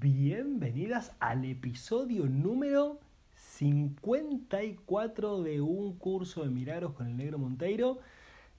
Bienvenidas 0.00 1.12
al 1.20 1.44
episodio 1.44 2.26
número 2.26 3.00
54 3.34 5.42
de 5.42 5.60
un 5.60 5.96
curso 5.96 6.44
de 6.44 6.50
milagros 6.50 6.92
con 6.92 7.06
el 7.06 7.16
negro 7.16 7.38
Monteiro. 7.38 7.98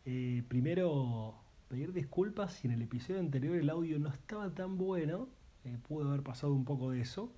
Eh, 0.05 0.43
primero, 0.47 1.35
pedir 1.67 1.93
disculpas 1.93 2.53
si 2.53 2.67
en 2.67 2.73
el 2.73 2.81
episodio 2.81 3.19
anterior 3.19 3.55
el 3.55 3.69
audio 3.69 3.99
no 3.99 4.09
estaba 4.09 4.53
tan 4.53 4.77
bueno. 4.77 5.29
Eh, 5.63 5.77
pudo 5.87 6.09
haber 6.09 6.23
pasado 6.23 6.53
un 6.53 6.65
poco 6.65 6.91
de 6.91 7.01
eso. 7.01 7.31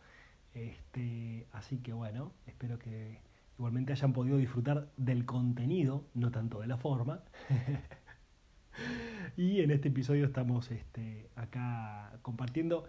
Este, 0.54 1.48
así 1.52 1.78
que 1.78 1.94
bueno, 1.94 2.32
espero 2.48 2.80
que 2.80 3.20
igualmente 3.58 3.94
hayan 3.94 4.14
podido 4.14 4.38
disfrutar 4.38 4.90
del 4.98 5.26
contenido, 5.26 6.06
no 6.14 6.32
tanto 6.32 6.62
de 6.62 6.68
la 6.68 6.78
forma. 6.78 7.24
y 9.38 9.62
en 9.62 9.72
este 9.72 9.90
episodio 9.90 10.26
estamos 10.26 10.72
este, 10.72 11.30
acá 11.36 12.18
compartiendo. 12.22 12.86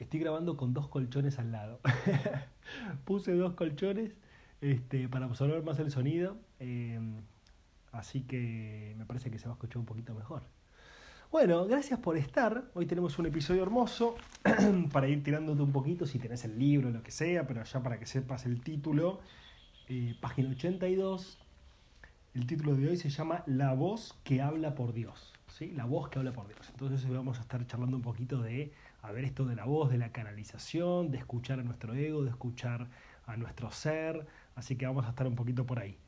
Estoy 0.00 0.20
grabando 0.20 0.56
con 0.56 0.72
dos 0.72 0.88
colchones 0.88 1.38
al 1.38 1.52
lado. 1.52 1.78
Puse 3.04 3.34
dos 3.34 3.52
colchones 3.52 4.14
este, 4.62 5.10
para 5.10 5.26
absorber 5.26 5.62
más 5.62 5.78
el 5.78 5.90
sonido. 5.90 6.38
Em, 6.58 7.20
así 7.92 8.22
que 8.22 8.94
me 8.96 9.04
parece 9.04 9.30
que 9.30 9.38
se 9.38 9.44
va 9.46 9.52
a 9.52 9.56
escuchar 9.56 9.76
un 9.76 9.84
poquito 9.84 10.14
mejor. 10.14 10.42
Bueno, 11.30 11.66
gracias 11.66 12.00
por 12.00 12.16
estar. 12.16 12.64
Hoy 12.72 12.86
tenemos 12.86 13.18
un 13.18 13.26
episodio 13.26 13.62
hermoso 13.62 14.16
para 14.92 15.06
ir 15.06 15.22
tirándote 15.22 15.60
un 15.60 15.70
poquito 15.70 16.06
si 16.06 16.18
tenés 16.18 16.46
el 16.46 16.58
libro, 16.58 16.88
o 16.88 16.92
lo 16.92 17.02
que 17.02 17.10
sea, 17.10 17.46
pero 17.46 17.62
ya 17.62 17.82
para 17.82 17.98
que 17.98 18.06
sepas 18.06 18.46
el 18.46 18.62
título. 18.62 19.20
Eh, 19.86 20.16
página 20.18 20.48
82, 20.48 21.38
el 22.32 22.46
título 22.46 22.74
de 22.74 22.88
hoy 22.88 22.96
se 22.96 23.10
llama 23.10 23.42
La 23.46 23.74
voz 23.74 24.18
que 24.24 24.40
habla 24.40 24.74
por 24.74 24.94
Dios. 24.94 25.34
¿sí? 25.48 25.72
La 25.72 25.84
voz 25.84 26.08
que 26.08 26.18
habla 26.18 26.32
por 26.32 26.48
Dios. 26.48 26.66
Entonces 26.70 27.04
hoy 27.04 27.14
vamos 27.14 27.38
a 27.38 27.42
estar 27.42 27.66
charlando 27.66 27.98
un 27.98 28.02
poquito 28.02 28.40
de, 28.40 28.72
a 29.02 29.12
ver, 29.12 29.24
esto 29.24 29.44
de 29.44 29.56
la 29.56 29.64
voz, 29.64 29.90
de 29.90 29.98
la 29.98 30.12
canalización, 30.12 31.10
de 31.10 31.18
escuchar 31.18 31.60
a 31.60 31.62
nuestro 31.62 31.94
ego, 31.94 32.22
de 32.22 32.30
escuchar 32.30 32.88
a 33.26 33.36
nuestro 33.36 33.70
ser. 33.70 34.26
Así 34.54 34.76
que 34.76 34.86
vamos 34.86 35.06
a 35.06 35.10
estar 35.10 35.26
un 35.26 35.34
poquito 35.34 35.66
por 35.66 35.78
ahí. 35.78 35.98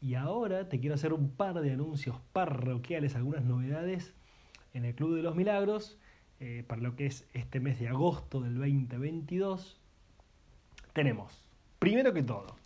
Y 0.00 0.14
ahora 0.14 0.68
te 0.68 0.78
quiero 0.78 0.94
hacer 0.94 1.12
un 1.12 1.30
par 1.30 1.60
de 1.60 1.72
anuncios 1.72 2.16
parroquiales, 2.32 3.16
algunas 3.16 3.44
novedades 3.44 4.14
en 4.72 4.84
el 4.84 4.94
Club 4.94 5.16
de 5.16 5.22
los 5.22 5.34
Milagros 5.34 5.98
eh, 6.40 6.64
para 6.68 6.80
lo 6.80 6.94
que 6.94 7.06
es 7.06 7.26
este 7.34 7.58
mes 7.58 7.80
de 7.80 7.88
agosto 7.88 8.40
del 8.40 8.54
2022. 8.54 9.80
Tenemos, 10.92 11.42
primero 11.80 12.12
que 12.12 12.22
todo, 12.22 12.56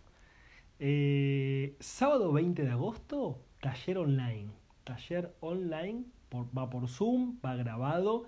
eh, 0.79 1.75
sábado 1.79 2.31
20 2.31 2.63
de 2.63 2.69
agosto, 2.69 3.39
taller 3.61 3.97
online. 3.97 4.49
Taller 4.83 5.33
online, 5.39 6.03
va 6.35 6.69
por 6.69 6.87
Zoom, 6.87 7.39
va 7.43 7.55
grabado. 7.55 8.25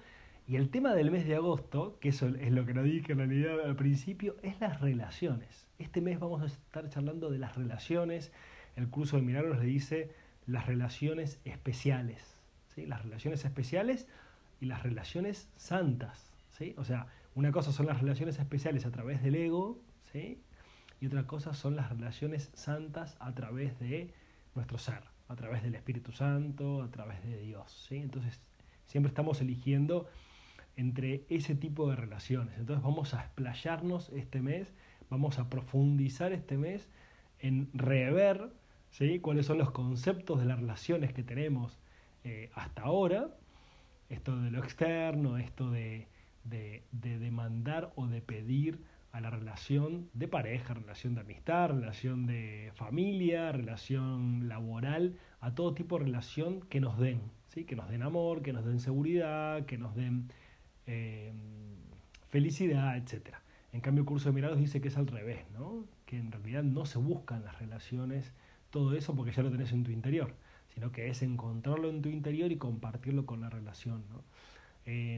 Y 0.47 0.57
el 0.57 0.69
tema 0.69 0.93
del 0.93 1.09
mes 1.09 1.25
de 1.25 1.35
agosto, 1.35 1.97
que 1.99 2.09
eso 2.09 2.27
es 2.27 2.51
lo 2.51 2.65
que 2.67 2.75
no 2.75 2.83
dije 2.83 3.13
en 3.13 3.17
realidad 3.17 3.61
al 3.61 3.75
principio, 3.75 4.35
es 4.43 4.59
las 4.59 4.79
relaciones. 4.79 5.67
Este 5.79 6.01
mes 6.01 6.19
vamos 6.19 6.43
a 6.43 6.45
estar 6.45 6.87
charlando 6.89 7.31
de 7.31 7.39
las 7.39 7.55
relaciones. 7.55 8.31
El 8.75 8.87
curso 8.89 9.15
de 9.15 9.23
milagros 9.23 9.57
le 9.57 9.65
dice 9.65 10.11
las 10.45 10.67
relaciones 10.67 11.39
especiales. 11.45 12.37
¿sí? 12.75 12.85
Las 12.85 13.01
relaciones 13.01 13.43
especiales 13.43 14.07
y 14.61 14.67
las 14.67 14.83
relaciones 14.83 15.49
santas. 15.55 16.31
¿sí? 16.51 16.75
O 16.77 16.83
sea, 16.83 17.07
una 17.33 17.51
cosa 17.51 17.71
son 17.71 17.87
las 17.87 17.99
relaciones 17.99 18.37
especiales 18.37 18.85
a 18.85 18.91
través 18.91 19.23
del 19.23 19.33
ego, 19.33 19.79
¿sí? 20.11 20.43
y 21.01 21.07
otra 21.07 21.25
cosa 21.25 21.55
son 21.55 21.75
las 21.75 21.89
relaciones 21.89 22.51
santas 22.53 23.17
a 23.19 23.33
través 23.33 23.79
de 23.79 24.13
nuestro 24.53 24.77
ser, 24.77 25.01
a 25.27 25.35
través 25.35 25.63
del 25.63 25.73
Espíritu 25.73 26.11
Santo, 26.11 26.83
a 26.83 26.91
través 26.91 27.23
de 27.23 27.35
Dios. 27.39 27.85
¿sí? 27.89 27.97
Entonces, 27.97 28.39
siempre 28.85 29.07
estamos 29.07 29.41
eligiendo 29.41 30.07
entre 30.77 31.25
ese 31.29 31.55
tipo 31.55 31.89
de 31.89 31.95
relaciones. 31.95 32.57
Entonces, 32.57 32.83
vamos 32.83 33.13
a 33.13 33.21
explayarnos 33.21 34.09
este 34.09 34.41
mes, 34.41 34.73
vamos 35.09 35.39
a 35.39 35.49
profundizar 35.49 36.33
este 36.33 36.57
mes 36.57 36.89
en 37.39 37.69
rever 37.73 38.51
¿sí? 38.89 39.19
cuáles 39.19 39.45
son 39.45 39.57
los 39.57 39.71
conceptos 39.71 40.39
de 40.39 40.45
las 40.45 40.59
relaciones 40.59 41.13
que 41.13 41.23
tenemos 41.23 41.79
eh, 42.23 42.49
hasta 42.55 42.83
ahora, 42.83 43.29
esto 44.09 44.39
de 44.39 44.51
lo 44.51 44.59
externo, 44.59 45.37
esto 45.37 45.69
de, 45.69 46.07
de, 46.43 46.83
de 46.91 47.19
demandar 47.19 47.91
o 47.95 48.07
de 48.07 48.21
pedir 48.21 48.79
a 49.11 49.21
la 49.21 49.29
relación 49.29 50.09
de 50.13 50.27
pareja, 50.27 50.73
relación 50.73 51.15
de 51.15 51.21
amistad, 51.21 51.69
relación 51.69 52.25
de 52.25 52.71
familia, 52.75 53.51
relación 53.53 54.49
laboral, 54.49 55.17
a 55.39 55.55
todo 55.55 55.73
tipo 55.73 55.97
de 55.97 56.05
relación 56.05 56.61
que 56.61 56.81
nos 56.81 56.97
den, 56.97 57.21
¿sí? 57.47 57.63
que 57.63 57.77
nos 57.77 57.89
den 57.89 58.03
amor, 58.03 58.41
que 58.41 58.51
nos 58.51 58.65
den 58.65 58.79
seguridad, 58.79 59.65
que 59.65 59.77
nos 59.77 59.95
den 59.95 60.29
eh, 60.87 61.33
felicidad, 62.29 62.97
etc. 62.97 63.35
En 63.73 63.81
cambio, 63.81 64.01
el 64.01 64.05
curso 64.07 64.29
de 64.29 64.35
mirados 64.35 64.57
dice 64.57 64.81
que 64.81 64.87
es 64.87 64.97
al 64.97 65.07
revés, 65.07 65.45
¿no? 65.53 65.85
que 66.05 66.17
en 66.17 66.31
realidad 66.31 66.63
no 66.63 66.85
se 66.85 66.97
buscan 66.97 67.43
las 67.43 67.59
relaciones, 67.59 68.31
todo 68.69 68.95
eso 68.95 69.15
porque 69.15 69.31
ya 69.31 69.43
lo 69.43 69.51
tenés 69.51 69.71
en 69.71 69.83
tu 69.83 69.91
interior, 69.91 70.33
sino 70.73 70.91
que 70.91 71.09
es 71.09 71.21
encontrarlo 71.21 71.89
en 71.89 72.01
tu 72.01 72.09
interior 72.09 72.51
y 72.51 72.57
compartirlo 72.57 73.25
con 73.25 73.41
la 73.41 73.49
relación. 73.49 74.03
¿no? 74.09 74.23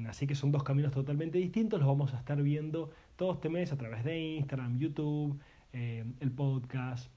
así 0.08 0.28
que 0.28 0.36
son 0.36 0.52
dos 0.52 0.64
caminos 0.64 0.94
totalmente 0.94 1.38
distintos, 1.38 1.80
los 1.80 1.88
vamos 1.88 2.14
a 2.14 2.18
estar 2.18 2.42
viendo 2.42 2.90
todo 3.18 3.34
este 3.34 3.50
mes 3.50 3.74
a 3.74 3.78
través 3.78 4.04
de 4.06 4.18
Instagram, 4.18 4.80
YouTube, 4.80 5.38
eh, 5.74 6.06
el 6.20 6.32
podcast. 6.32 7.12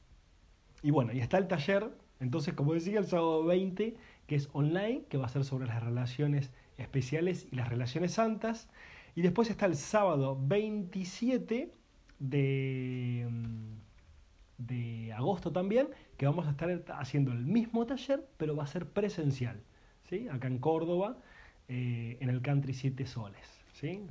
Y 0.82 0.90
bueno, 0.90 1.12
y 1.12 1.20
está 1.20 1.38
el 1.38 1.46
taller, 1.46 1.90
entonces 2.18 2.54
como 2.54 2.74
decía, 2.74 2.98
el 2.98 3.06
sábado 3.06 3.44
20, 3.44 3.96
que 4.26 4.34
es 4.34 4.48
online, 4.52 5.04
que 5.08 5.16
va 5.16 5.26
a 5.26 5.28
ser 5.28 5.44
sobre 5.44 5.66
las 5.66 5.82
relaciones 5.82 6.50
especiales 6.80 7.46
y 7.50 7.56
las 7.56 7.68
relaciones 7.68 8.12
santas. 8.12 8.68
Y 9.14 9.22
después 9.22 9.50
está 9.50 9.66
el 9.66 9.76
sábado 9.76 10.38
27 10.40 11.72
de, 12.18 13.26
mm, 13.30 13.74
de 14.58 15.12
agosto 15.12 15.52
también, 15.52 15.88
que 16.16 16.26
vamos 16.26 16.46
a 16.46 16.50
estar 16.50 16.84
haciendo 16.98 17.32
el 17.32 17.44
mismo 17.44 17.86
taller, 17.86 18.26
pero 18.36 18.56
va 18.56 18.64
a 18.64 18.66
ser 18.66 18.86
presencial, 18.86 19.62
¿sí? 20.08 20.28
acá 20.28 20.48
en 20.48 20.58
Córdoba. 20.58 21.18
Eh, 21.72 22.16
en 22.18 22.30
el 22.30 22.42
Country 22.42 22.74
7 22.74 23.06
Soles. 23.06 23.62
¿sí? 23.74 24.02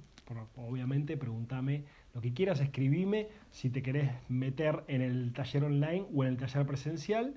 obviamente, 0.55 1.17
pregúntame 1.17 1.83
lo 2.13 2.21
que 2.21 2.33
quieras, 2.33 2.61
escribime 2.61 3.27
si 3.51 3.69
te 3.69 3.83
querés 3.83 4.11
meter 4.29 4.85
en 4.87 5.01
el 5.01 5.33
taller 5.33 5.65
online 5.65 6.05
o 6.15 6.23
en 6.23 6.29
el 6.29 6.37
taller 6.37 6.65
presencial. 6.65 7.33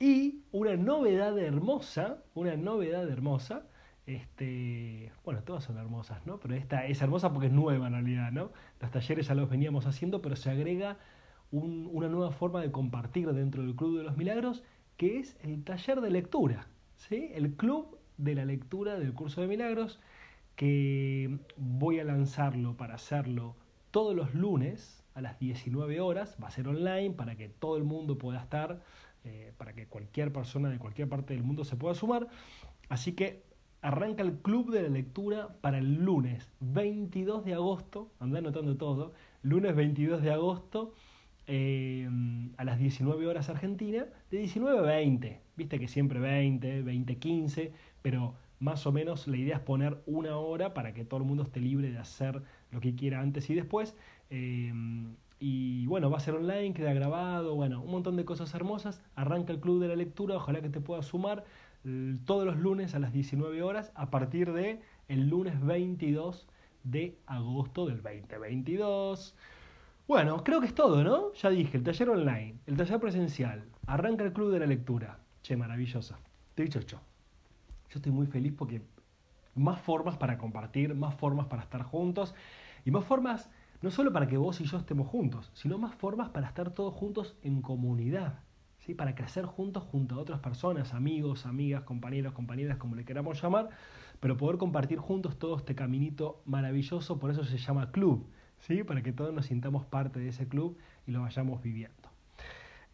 Y 0.00 0.40
una 0.52 0.74
novedad 0.76 1.38
hermosa, 1.38 2.22
una 2.34 2.56
novedad 2.56 3.06
hermosa, 3.10 3.66
este, 4.08 5.12
bueno, 5.22 5.42
todas 5.42 5.64
son 5.64 5.76
hermosas, 5.76 6.26
¿no? 6.26 6.40
Pero 6.40 6.54
esta 6.54 6.86
es 6.86 7.02
hermosa 7.02 7.30
porque 7.30 7.48
es 7.48 7.52
nueva 7.52 7.88
en 7.88 7.92
realidad, 7.92 8.32
¿no? 8.32 8.50
Los 8.80 8.90
talleres 8.90 9.26
ya 9.26 9.34
los 9.34 9.50
veníamos 9.50 9.84
haciendo, 9.84 10.22
pero 10.22 10.34
se 10.34 10.50
agrega 10.50 10.96
una 11.50 12.08
nueva 12.08 12.30
forma 12.30 12.62
de 12.62 12.72
compartir 12.72 13.30
dentro 13.34 13.62
del 13.62 13.76
Club 13.76 13.98
de 13.98 14.04
los 14.04 14.16
Milagros, 14.16 14.64
que 14.96 15.18
es 15.18 15.36
el 15.42 15.62
taller 15.62 16.00
de 16.00 16.10
lectura, 16.10 16.68
¿sí? 16.96 17.30
El 17.34 17.54
club 17.54 17.98
de 18.16 18.34
la 18.34 18.46
lectura 18.46 18.98
del 18.98 19.12
curso 19.12 19.42
de 19.42 19.46
milagros 19.46 20.00
que 20.56 21.38
voy 21.56 22.00
a 22.00 22.04
lanzarlo 22.04 22.78
para 22.78 22.94
hacerlo 22.94 23.56
todos 23.90 24.16
los 24.16 24.34
lunes 24.34 25.04
a 25.14 25.20
las 25.20 25.38
19 25.38 26.00
horas. 26.00 26.36
Va 26.42 26.48
a 26.48 26.50
ser 26.50 26.66
online 26.66 27.10
para 27.10 27.36
que 27.36 27.48
todo 27.50 27.76
el 27.76 27.84
mundo 27.84 28.16
pueda 28.16 28.40
estar, 28.40 28.82
eh, 29.24 29.52
para 29.58 29.74
que 29.74 29.86
cualquier 29.86 30.32
persona 30.32 30.70
de 30.70 30.78
cualquier 30.78 31.08
parte 31.08 31.34
del 31.34 31.42
mundo 31.42 31.64
se 31.64 31.76
pueda 31.76 31.94
sumar. 31.94 32.28
Así 32.88 33.12
que 33.12 33.47
arranca 33.82 34.22
el 34.22 34.38
club 34.38 34.70
de 34.70 34.82
la 34.82 34.88
lectura 34.88 35.48
para 35.60 35.78
el 35.78 36.04
lunes 36.04 36.50
22 36.60 37.44
de 37.44 37.54
agosto. 37.54 38.10
Anda 38.20 38.38
anotando 38.38 38.76
todo. 38.76 39.12
Lunes 39.42 39.74
22 39.74 40.22
de 40.22 40.32
agosto. 40.32 40.94
Eh, 41.50 42.06
a 42.58 42.64
las 42.64 42.78
19 42.78 43.26
horas 43.26 43.48
Argentina, 43.48 44.04
de 44.30 44.38
19 44.38 44.80
a 44.80 44.82
20, 44.82 45.40
viste 45.56 45.78
que 45.78 45.88
siempre 45.88 46.20
20, 46.20 46.82
20, 46.82 47.16
15, 47.16 47.72
pero 48.02 48.34
más 48.60 48.86
o 48.86 48.92
menos 48.92 49.26
la 49.26 49.38
idea 49.38 49.56
es 49.56 49.62
poner 49.62 49.96
una 50.04 50.36
hora 50.36 50.74
para 50.74 50.92
que 50.92 51.06
todo 51.06 51.20
el 51.20 51.26
mundo 51.26 51.44
esté 51.44 51.60
libre 51.60 51.90
de 51.90 51.96
hacer 51.96 52.42
lo 52.70 52.80
que 52.80 52.94
quiera 52.94 53.22
antes 53.22 53.48
y 53.48 53.54
después. 53.54 53.96
Eh, 54.28 54.74
y 55.40 55.86
bueno, 55.86 56.10
va 56.10 56.16
a 56.16 56.20
ser 56.20 56.34
online, 56.34 56.74
queda 56.74 56.92
grabado, 56.92 57.54
bueno, 57.54 57.80
un 57.80 57.92
montón 57.92 58.16
de 58.16 58.24
cosas 58.24 58.52
hermosas. 58.54 59.00
Arranca 59.14 59.52
el 59.52 59.60
club 59.60 59.80
de 59.80 59.88
la 59.88 59.96
lectura, 59.96 60.36
ojalá 60.36 60.60
que 60.60 60.68
te 60.68 60.80
puedas 60.80 61.06
sumar. 61.06 61.44
Todos 62.24 62.44
los 62.44 62.56
lunes 62.56 62.94
a 62.94 62.98
las 62.98 63.12
19 63.12 63.62
horas 63.62 63.92
a 63.94 64.10
partir 64.10 64.52
de 64.52 64.80
el 65.08 65.28
lunes 65.28 65.60
22 65.64 66.46
de 66.84 67.18
agosto 67.26 67.86
del 67.86 68.02
2022. 68.02 69.34
Bueno, 70.06 70.42
creo 70.42 70.60
que 70.60 70.66
es 70.66 70.74
todo, 70.74 71.04
¿no? 71.04 71.32
Ya 71.34 71.50
dije, 71.50 71.76
el 71.76 71.84
taller 71.84 72.10
online, 72.10 72.58
el 72.66 72.76
taller 72.76 72.98
presencial, 72.98 73.64
arranca 73.86 74.24
el 74.24 74.32
club 74.32 74.50
de 74.52 74.60
la 74.60 74.66
lectura. 74.66 75.18
Che, 75.42 75.56
maravilloso. 75.56 76.16
Estoy 76.50 76.68
chocho. 76.68 77.00
Yo 77.90 77.98
estoy 77.98 78.12
muy 78.12 78.26
feliz 78.26 78.52
porque 78.56 78.82
más 79.54 79.80
formas 79.80 80.16
para 80.16 80.38
compartir, 80.38 80.94
más 80.94 81.14
formas 81.14 81.46
para 81.46 81.62
estar 81.62 81.82
juntos 81.82 82.34
y 82.84 82.90
más 82.90 83.04
formas 83.04 83.50
no 83.80 83.90
solo 83.90 84.12
para 84.12 84.26
que 84.26 84.36
vos 84.36 84.60
y 84.60 84.64
yo 84.64 84.78
estemos 84.78 85.06
juntos, 85.06 85.50
sino 85.54 85.78
más 85.78 85.94
formas 85.94 86.30
para 86.30 86.48
estar 86.48 86.70
todos 86.70 86.94
juntos 86.94 87.36
en 87.42 87.62
comunidad, 87.62 88.40
¿sí? 88.88 88.94
para 88.94 89.14
crecer 89.14 89.44
juntos 89.44 89.82
junto 89.82 90.14
a 90.14 90.18
otras 90.18 90.40
personas, 90.40 90.94
amigos, 90.94 91.44
amigas, 91.44 91.82
compañeros, 91.82 92.32
compañeras, 92.32 92.78
como 92.78 92.96
le 92.96 93.04
queramos 93.04 93.40
llamar, 93.42 93.68
pero 94.18 94.38
poder 94.38 94.56
compartir 94.56 94.98
juntos 94.98 95.38
todo 95.38 95.58
este 95.58 95.74
caminito 95.74 96.40
maravilloso, 96.46 97.18
por 97.18 97.30
eso 97.30 97.44
se 97.44 97.58
llama 97.58 97.92
club, 97.92 98.26
¿sí? 98.60 98.84
para 98.84 99.02
que 99.02 99.12
todos 99.12 99.34
nos 99.34 99.44
sintamos 99.44 99.84
parte 99.84 100.20
de 100.20 100.28
ese 100.28 100.48
club 100.48 100.78
y 101.06 101.10
lo 101.10 101.20
vayamos 101.20 101.62
viviendo. 101.62 102.08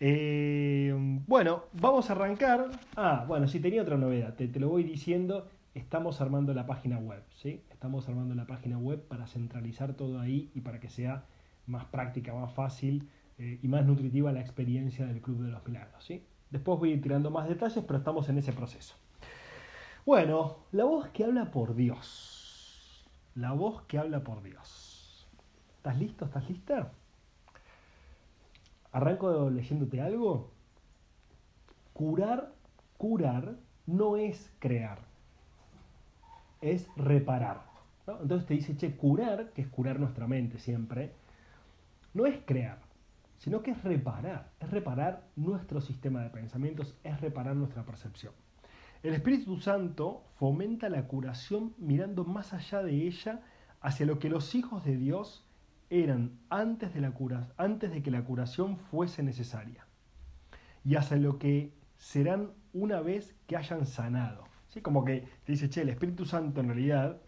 Eh, 0.00 0.92
bueno, 1.28 1.66
vamos 1.72 2.10
a 2.10 2.14
arrancar. 2.14 2.66
Ah, 2.96 3.24
bueno, 3.28 3.46
si 3.46 3.60
tenía 3.60 3.82
otra 3.82 3.96
novedad, 3.96 4.34
te, 4.34 4.48
te 4.48 4.58
lo 4.58 4.68
voy 4.68 4.82
diciendo 4.82 5.48
estamos 5.74 6.20
armando 6.20 6.54
la 6.54 6.66
página 6.66 6.98
web, 6.98 7.22
¿sí? 7.36 7.62
Estamos 7.70 8.08
armando 8.08 8.34
la 8.34 8.46
página 8.46 8.78
web 8.78 9.00
para 9.06 9.28
centralizar 9.28 9.94
todo 9.94 10.18
ahí 10.18 10.50
y 10.54 10.60
para 10.60 10.80
que 10.80 10.88
sea 10.88 11.24
más 11.66 11.84
práctica, 11.84 12.34
más 12.34 12.52
fácil 12.52 13.08
eh, 13.38 13.58
y 13.62 13.68
más 13.68 13.84
nutritiva 13.84 14.32
la 14.32 14.40
experiencia 14.40 15.06
del 15.06 15.20
Club 15.20 15.44
de 15.44 15.52
los 15.52 15.66
Milagros, 15.66 16.04
¿sí? 16.04 16.24
Después 16.50 16.78
voy 16.78 16.90
a 16.90 16.94
ir 16.94 17.02
tirando 17.02 17.30
más 17.30 17.48
detalles, 17.48 17.82
pero 17.84 17.98
estamos 17.98 18.28
en 18.28 18.38
ese 18.38 18.52
proceso. 18.52 18.94
Bueno, 20.06 20.58
la 20.72 20.84
voz 20.84 21.08
que 21.08 21.24
habla 21.24 21.50
por 21.50 21.74
Dios. 21.74 23.04
La 23.34 23.52
voz 23.52 23.82
que 23.82 23.98
habla 23.98 24.22
por 24.22 24.42
Dios. 24.42 25.26
¿Estás 25.78 25.98
listo? 25.98 26.26
¿Estás 26.26 26.48
lista? 26.48 26.92
Arranco 28.92 29.50
leyéndote 29.50 30.00
algo. 30.00 30.52
Curar, 31.92 32.52
curar 32.96 33.56
no 33.86 34.16
es 34.16 34.52
crear 34.60 35.14
es 36.64 36.88
reparar. 36.96 37.62
Entonces 38.06 38.46
te 38.46 38.54
dice, 38.54 38.76
che, 38.76 38.96
curar, 38.96 39.50
que 39.50 39.62
es 39.62 39.68
curar 39.68 40.00
nuestra 40.00 40.26
mente 40.26 40.58
siempre, 40.58 41.12
no 42.14 42.26
es 42.26 42.38
crear, 42.44 42.78
sino 43.38 43.62
que 43.62 43.72
es 43.72 43.82
reparar, 43.82 44.52
es 44.60 44.70
reparar 44.70 45.26
nuestro 45.36 45.80
sistema 45.80 46.22
de 46.22 46.30
pensamientos, 46.30 46.96
es 47.04 47.20
reparar 47.20 47.56
nuestra 47.56 47.84
percepción. 47.84 48.32
El 49.02 49.14
Espíritu 49.14 49.58
Santo 49.58 50.24
fomenta 50.36 50.88
la 50.88 51.06
curación 51.06 51.74
mirando 51.78 52.24
más 52.24 52.54
allá 52.54 52.82
de 52.82 53.06
ella 53.06 53.42
hacia 53.80 54.06
lo 54.06 54.18
que 54.18 54.30
los 54.30 54.54
hijos 54.54 54.82
de 54.84 54.96
Dios 54.96 55.46
eran 55.90 56.38
antes 56.48 56.94
de, 56.94 57.00
la 57.00 57.10
cura, 57.10 57.52
antes 57.58 57.90
de 57.90 58.02
que 58.02 58.10
la 58.10 58.24
curación 58.24 58.78
fuese 58.78 59.22
necesaria 59.22 59.86
y 60.84 60.96
hacia 60.96 61.18
lo 61.18 61.38
que 61.38 61.74
serán 61.96 62.52
una 62.72 63.00
vez 63.00 63.34
que 63.46 63.56
hayan 63.56 63.86
sanado. 63.86 64.44
Como 64.82 65.04
que 65.04 65.28
te 65.44 65.52
dice, 65.52 65.70
che, 65.70 65.82
el 65.82 65.90
Espíritu 65.90 66.24
Santo 66.24 66.60
en 66.60 66.68
realidad 66.68 67.20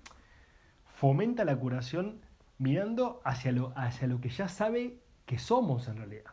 fomenta 0.87 1.45
la 1.45 1.57
curación 1.57 2.21
mirando 2.59 3.21
hacia 3.25 3.53
lo, 3.53 3.73
hacia 3.77 4.09
lo 4.09 4.21
que 4.21 4.31
ya 4.31 4.49
sabe 4.49 4.99
que 5.27 5.39
somos 5.39 5.89
en 5.89 5.99
realidad. 5.99 6.33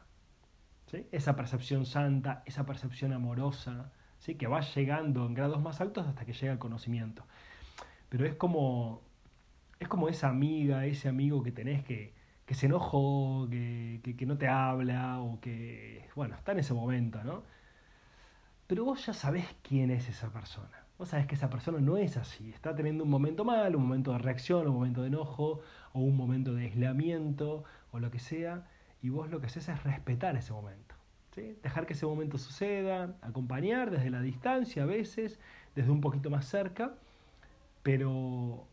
¿sí? 0.89 1.07
Esa 1.11 1.35
percepción 1.35 1.85
santa, 1.85 2.43
esa 2.45 2.65
percepción 2.65 3.11
amorosa, 3.11 3.91
¿sí? 4.19 4.35
que 4.35 4.47
va 4.47 4.61
llegando 4.61 5.25
en 5.25 5.33
grados 5.33 5.61
más 5.61 5.81
altos 5.81 6.07
hasta 6.07 6.25
que 6.25 6.33
llega 6.33 6.53
al 6.53 6.59
conocimiento. 6.59 7.25
Pero 8.09 8.25
es 8.25 8.35
como, 8.35 9.01
es 9.79 9.87
como 9.87 10.07
esa 10.07 10.29
amiga, 10.29 10.85
ese 10.85 11.09
amigo 11.09 11.43
que 11.43 11.51
tenés 11.51 11.83
que, 11.83 12.13
que 12.45 12.53
se 12.53 12.67
enojó, 12.67 13.47
que, 13.49 13.99
que, 14.03 14.15
que 14.15 14.25
no 14.25 14.37
te 14.37 14.47
habla 14.47 15.19
o 15.19 15.39
que, 15.41 16.07
bueno, 16.15 16.35
está 16.35 16.51
en 16.53 16.59
ese 16.59 16.73
momento, 16.73 17.23
¿no? 17.23 17.43
Pero 18.67 18.85
vos 18.85 19.05
ya 19.05 19.13
sabés 19.13 19.45
quién 19.61 19.91
es 19.91 20.07
esa 20.07 20.31
persona 20.31 20.83
vos 20.97 21.09
sabés 21.09 21.27
que 21.27 21.35
esa 21.35 21.49
persona 21.49 21.79
no 21.79 21.97
es 21.97 22.17
así, 22.17 22.49
está 22.51 22.75
teniendo 22.75 23.03
un 23.03 23.09
momento 23.09 23.43
mal, 23.43 23.75
un 23.75 23.83
momento 23.83 24.11
de 24.13 24.19
reacción, 24.19 24.67
un 24.67 24.75
momento 24.75 25.01
de 25.01 25.07
enojo, 25.07 25.61
o 25.91 25.99
un 25.99 26.15
momento 26.15 26.53
de 26.53 26.63
aislamiento, 26.63 27.63
o 27.91 27.99
lo 27.99 28.11
que 28.11 28.19
sea, 28.19 28.65
y 29.03 29.09
vos 29.09 29.29
lo 29.29 29.39
que 29.39 29.47
haces 29.47 29.67
es 29.67 29.83
respetar 29.83 30.35
ese 30.37 30.53
momento. 30.53 30.95
¿sí? 31.35 31.57
Dejar 31.61 31.85
que 31.85 31.93
ese 31.93 32.05
momento 32.05 32.37
suceda, 32.37 33.15
acompañar 33.21 33.91
desde 33.91 34.09
la 34.09 34.21
distancia 34.21 34.83
a 34.83 34.85
veces, 34.85 35.39
desde 35.75 35.91
un 35.91 35.99
poquito 35.99 36.29
más 36.29 36.45
cerca, 36.45 36.95
pero, 37.83 38.65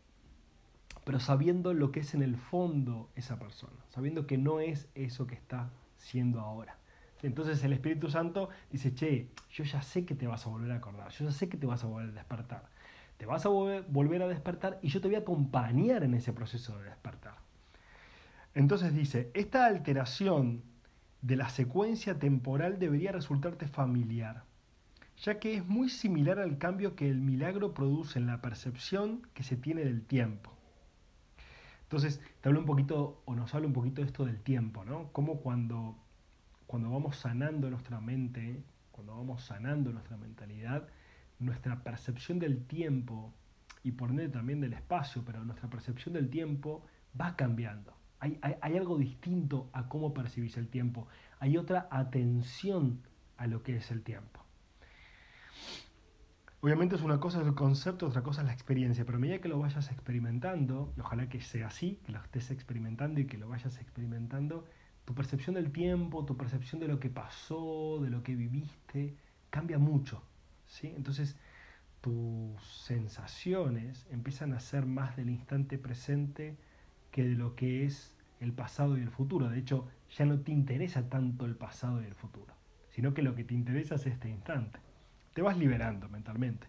pero 1.03 1.19
sabiendo 1.19 1.73
lo 1.73 1.91
que 1.91 1.99
es 1.99 2.15
en 2.15 2.23
el 2.23 2.37
fondo 2.37 3.09
esa 3.15 3.37
persona, 3.37 3.75
sabiendo 3.89 4.25
que 4.25 4.37
no 4.37 4.61
es 4.61 4.87
eso 4.95 5.27
que 5.27 5.35
está 5.35 5.69
siendo 5.97 6.39
ahora. 6.39 6.77
Entonces 7.21 7.61
el 7.65 7.73
Espíritu 7.73 8.09
Santo 8.09 8.49
dice, 8.71 8.95
che, 8.95 9.27
yo 9.51 9.65
ya 9.65 9.81
sé 9.81 10.05
que 10.05 10.15
te 10.15 10.27
vas 10.27 10.47
a 10.47 10.49
volver 10.49 10.71
a 10.71 10.77
acordar, 10.77 11.11
yo 11.11 11.25
ya 11.25 11.31
sé 11.31 11.49
que 11.49 11.57
te 11.57 11.67
vas 11.67 11.83
a 11.83 11.87
volver 11.87 12.09
a 12.09 12.13
despertar. 12.13 12.69
Te 13.17 13.25
vas 13.25 13.45
a 13.45 13.49
volver 13.49 14.23
a 14.23 14.27
despertar 14.27 14.79
y 14.81 14.87
yo 14.87 15.01
te 15.01 15.09
voy 15.09 15.15
a 15.15 15.19
acompañar 15.19 16.03
en 16.03 16.13
ese 16.13 16.31
proceso 16.31 16.77
de 16.79 16.85
despertar. 16.85 17.35
Entonces 18.53 18.93
dice, 18.93 19.31
esta 19.33 19.65
alteración 19.65 20.63
de 21.21 21.35
la 21.35 21.49
secuencia 21.49 22.19
temporal 22.19 22.79
debería 22.79 23.11
resultarte 23.11 23.67
familiar, 23.67 24.43
ya 25.17 25.39
que 25.39 25.55
es 25.55 25.65
muy 25.65 25.89
similar 25.89 26.39
al 26.39 26.57
cambio 26.57 26.95
que 26.95 27.09
el 27.09 27.21
milagro 27.21 27.73
produce 27.73 28.19
en 28.19 28.27
la 28.27 28.41
percepción 28.41 29.27
que 29.33 29.43
se 29.43 29.55
tiene 29.55 29.85
del 29.85 30.03
tiempo. 30.03 30.51
Entonces, 31.83 32.21
te 32.41 32.49
hablo 32.49 32.61
un 32.61 32.65
poquito, 32.65 33.21
o 33.25 33.35
nos 33.35 33.53
habla 33.53 33.67
un 33.67 33.73
poquito 33.73 34.01
de 34.01 34.07
esto 34.07 34.25
del 34.25 34.41
tiempo, 34.41 34.83
¿no? 34.85 35.11
Como 35.11 35.41
cuando 35.41 35.97
cuando 36.71 36.89
vamos 36.89 37.17
sanando 37.17 37.69
nuestra 37.69 37.99
mente, 37.99 38.63
cuando 38.93 39.13
vamos 39.17 39.43
sanando 39.43 39.91
nuestra 39.91 40.15
mentalidad, 40.15 40.87
nuestra 41.37 41.83
percepción 41.83 42.39
del 42.39 42.65
tiempo 42.65 43.33
y 43.83 43.91
por 43.91 44.09
ende 44.09 44.29
también 44.29 44.61
del 44.61 44.71
espacio, 44.71 45.21
pero 45.25 45.43
nuestra 45.43 45.69
percepción 45.69 46.13
del 46.13 46.29
tiempo 46.29 46.85
va 47.19 47.35
cambiando. 47.35 47.93
Hay, 48.21 48.39
hay, 48.41 48.77
algo 48.77 48.97
distinto 48.97 49.69
a 49.73 49.89
cómo 49.89 50.13
percibís 50.13 50.55
el 50.55 50.69
tiempo. 50.69 51.07
Hay 51.39 51.57
otra 51.57 51.87
atención 51.91 53.01
a 53.35 53.47
lo 53.47 53.63
que 53.63 53.75
es 53.75 53.91
el 53.91 54.03
tiempo. 54.03 54.39
Obviamente 56.61 56.95
es 56.95 57.01
una 57.01 57.19
cosa 57.19 57.41
el 57.41 57.55
concepto, 57.55 58.05
otra 58.05 58.21
cosa 58.21 58.41
es 58.41 58.47
la 58.47 58.53
experiencia, 58.53 59.03
pero 59.03 59.17
a 59.17 59.19
medida 59.19 59.39
que 59.39 59.49
lo 59.49 59.57
vayas 59.57 59.89
experimentando, 59.91 60.93
y 60.95 60.99
ojalá 60.99 61.27
que 61.27 61.41
sea 61.41 61.67
así, 61.67 61.99
que 62.05 62.11
lo 62.11 62.19
estés 62.19 62.51
experimentando 62.51 63.19
y 63.19 63.25
que 63.25 63.39
lo 63.39 63.49
vayas 63.49 63.79
experimentando, 63.79 64.65
tu 65.03 65.15
percepción 65.15 65.55
del 65.55 65.71
tiempo, 65.71 66.23
tu 66.23 66.37
percepción 66.37 66.79
de 66.79 66.87
lo 66.87 66.99
que 66.99 67.09
pasó, 67.09 67.99
de 67.99 68.11
lo 68.11 68.21
que 68.21 68.35
viviste, 68.35 69.17
cambia 69.49 69.79
mucho. 69.79 70.21
¿sí? 70.67 70.93
Entonces 70.95 71.35
tus 72.01 72.61
sensaciones 72.63 74.05
empiezan 74.11 74.53
a 74.53 74.59
ser 74.59 74.85
más 74.85 75.15
del 75.17 75.29
instante 75.29 75.77
presente 75.77 76.57
que 77.11 77.23
de 77.23 77.35
lo 77.35 77.55
que 77.55 77.85
es 77.85 78.15
el 78.41 78.51
pasado 78.51 78.97
y 78.97 79.01
el 79.01 79.09
futuro. 79.09 79.49
De 79.49 79.59
hecho, 79.59 79.87
ya 80.17 80.25
no 80.25 80.41
te 80.41 80.51
interesa 80.51 81.07
tanto 81.07 81.45
el 81.45 81.55
pasado 81.55 82.01
y 82.01 82.05
el 82.05 82.15
futuro, 82.15 82.53
sino 82.89 83.13
que 83.13 83.21
lo 83.21 83.35
que 83.35 83.45
te 83.45 83.53
interesa 83.53 83.95
es 83.95 84.05
este 84.05 84.29
instante. 84.29 84.79
Te 85.33 85.41
vas 85.41 85.57
liberando 85.57 86.09
mentalmente. 86.09 86.67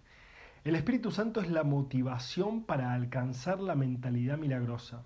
El 0.62 0.76
Espíritu 0.76 1.10
Santo 1.10 1.40
es 1.40 1.50
la 1.50 1.64
motivación 1.64 2.62
para 2.62 2.92
alcanzar 2.92 3.58
la 3.58 3.74
mentalidad 3.74 4.38
milagrosa 4.38 5.02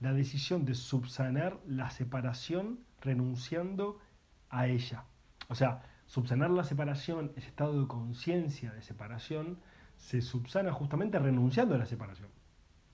la 0.00 0.14
decisión 0.14 0.64
de 0.64 0.74
subsanar 0.74 1.58
la 1.66 1.90
separación 1.90 2.80
renunciando 3.00 3.98
a 4.48 4.66
ella. 4.66 5.04
O 5.48 5.54
sea, 5.54 5.82
subsanar 6.06 6.50
la 6.50 6.64
separación, 6.64 7.32
ese 7.36 7.48
estado 7.48 7.80
de 7.80 7.86
conciencia 7.86 8.72
de 8.72 8.82
separación, 8.82 9.58
se 9.96 10.22
subsana 10.22 10.72
justamente 10.72 11.18
renunciando 11.18 11.74
a 11.74 11.78
la 11.78 11.86
separación. 11.86 12.30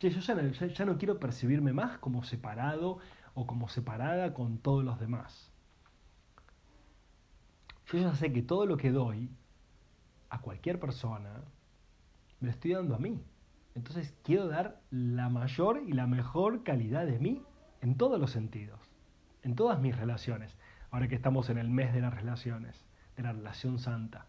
yo 0.00 0.08
ya 0.08 0.84
no, 0.84 0.98
quiero 0.98 1.20
percibirme 1.20 1.72
más 1.72 1.98
como 1.98 2.24
separado 2.24 2.98
o 3.36 3.46
como 3.46 3.68
separada 3.68 4.32
con 4.32 4.56
todos 4.58 4.82
los 4.82 4.98
demás. 4.98 5.52
Yo 7.92 7.98
ya 7.98 8.14
sé 8.14 8.32
que 8.32 8.42
todo 8.42 8.64
lo 8.64 8.78
que 8.78 8.90
doy 8.90 9.30
a 10.30 10.40
cualquier 10.40 10.80
persona, 10.80 11.44
me 12.40 12.46
lo 12.46 12.50
estoy 12.50 12.72
dando 12.72 12.94
a 12.96 12.98
mí. 12.98 13.22
Entonces 13.74 14.14
quiero 14.24 14.48
dar 14.48 14.80
la 14.90 15.28
mayor 15.28 15.82
y 15.86 15.92
la 15.92 16.06
mejor 16.06 16.62
calidad 16.62 17.04
de 17.04 17.18
mí 17.18 17.44
en 17.82 17.98
todos 17.98 18.18
los 18.18 18.30
sentidos, 18.30 18.80
en 19.42 19.54
todas 19.54 19.80
mis 19.80 19.94
relaciones. 19.94 20.56
Ahora 20.90 21.06
que 21.06 21.14
estamos 21.14 21.50
en 21.50 21.58
el 21.58 21.68
mes 21.68 21.92
de 21.92 22.00
las 22.00 22.14
relaciones, 22.14 22.86
de 23.16 23.22
la 23.22 23.32
relación 23.32 23.78
santa. 23.78 24.26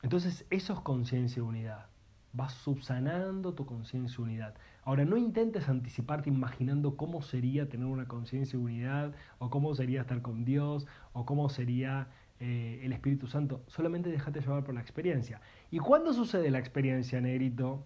Entonces 0.00 0.46
eso 0.48 0.72
es 0.72 0.80
conciencia 0.80 1.40
y 1.40 1.42
unidad. 1.42 1.90
Vas 2.32 2.52
subsanando 2.52 3.54
tu 3.54 3.66
conciencia 3.66 4.16
y 4.18 4.22
unidad. 4.22 4.54
Ahora 4.84 5.04
no 5.04 5.16
intentes 5.16 5.68
anticiparte 5.68 6.30
imaginando 6.30 6.96
cómo 6.96 7.22
sería 7.22 7.68
tener 7.68 7.86
una 7.86 8.06
conciencia 8.06 8.56
y 8.58 8.62
unidad, 8.62 9.12
o 9.38 9.50
cómo 9.50 9.74
sería 9.74 10.02
estar 10.02 10.22
con 10.22 10.44
Dios, 10.44 10.86
o 11.12 11.26
cómo 11.26 11.48
sería 11.48 12.08
eh, 12.40 12.80
el 12.82 12.94
Espíritu 12.94 13.26
Santo, 13.26 13.62
solamente 13.66 14.08
déjate 14.08 14.40
llevar 14.40 14.64
por 14.64 14.74
la 14.74 14.80
experiencia. 14.80 15.42
¿Y 15.70 15.78
cuándo 15.78 16.14
sucede 16.14 16.50
la 16.50 16.58
experiencia, 16.58 17.20
negrito? 17.20 17.84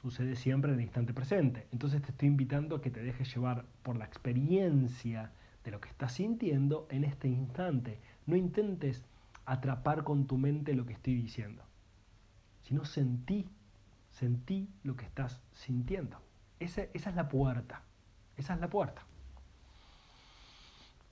Sucede 0.00 0.36
siempre 0.36 0.70
en 0.70 0.78
el 0.78 0.84
instante 0.84 1.12
presente. 1.12 1.66
Entonces 1.72 2.00
te 2.00 2.10
estoy 2.10 2.28
invitando 2.28 2.76
a 2.76 2.80
que 2.80 2.92
te 2.92 3.02
dejes 3.02 3.34
llevar 3.34 3.64
por 3.82 3.96
la 3.96 4.04
experiencia 4.04 5.32
de 5.64 5.72
lo 5.72 5.80
que 5.80 5.88
estás 5.88 6.12
sintiendo 6.12 6.86
en 6.90 7.02
este 7.02 7.26
instante. 7.26 7.98
No 8.24 8.36
intentes 8.36 9.04
atrapar 9.46 10.04
con 10.04 10.28
tu 10.28 10.38
mente 10.38 10.74
lo 10.74 10.86
que 10.86 10.92
estoy 10.92 11.16
diciendo, 11.16 11.64
sino 12.66 12.84
sentí, 12.84 13.48
sentí 14.10 14.68
lo 14.82 14.96
que 14.96 15.04
estás 15.04 15.40
sintiendo. 15.52 16.18
esa 16.58 16.82
es 16.92 17.14
la 17.14 17.28
puerta, 17.28 17.82
esa 18.36 18.54
es 18.54 18.60
la 18.60 18.68
puerta. 18.68 19.02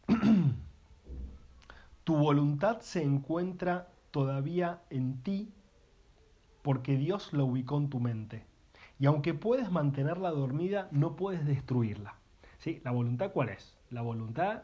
tu 2.05 2.17
voluntad 2.17 2.81
se 2.81 3.03
encuentra 3.03 3.89
todavía 4.11 4.83
en 4.91 5.23
ti 5.23 5.53
porque 6.63 6.97
Dios 6.97 7.33
la 7.33 7.45
ubicó 7.45 7.79
en 7.79 7.89
tu 7.89 8.01
mente. 8.01 8.45
Y 8.99 9.07
aunque 9.07 9.33
puedes 9.35 9.71
mantenerla 9.71 10.31
dormida, 10.31 10.89
no 10.91 11.15
puedes 11.15 11.47
destruirla. 11.47 12.17
¿Sí? 12.59 12.81
¿La 12.85 12.91
voluntad 12.91 13.33
cuál 13.33 13.51
es? 13.51 13.77
La 13.91 14.03
voluntad 14.03 14.63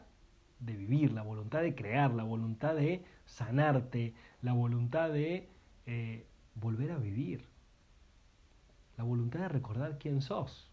de 0.59 0.75
vivir, 0.75 1.13
la 1.13 1.21
voluntad 1.21 1.61
de 1.61 1.73
crear, 1.73 2.11
la 2.11 2.23
voluntad 2.23 2.75
de 2.75 3.05
sanarte, 3.25 4.13
la 4.41 4.53
voluntad 4.53 5.09
de 5.09 5.47
eh, 5.85 6.25
volver 6.55 6.91
a 6.91 6.97
vivir, 6.97 7.45
la 8.97 9.03
voluntad 9.03 9.39
de 9.39 9.49
recordar 9.49 9.97
quién 9.97 10.21
sos. 10.21 10.69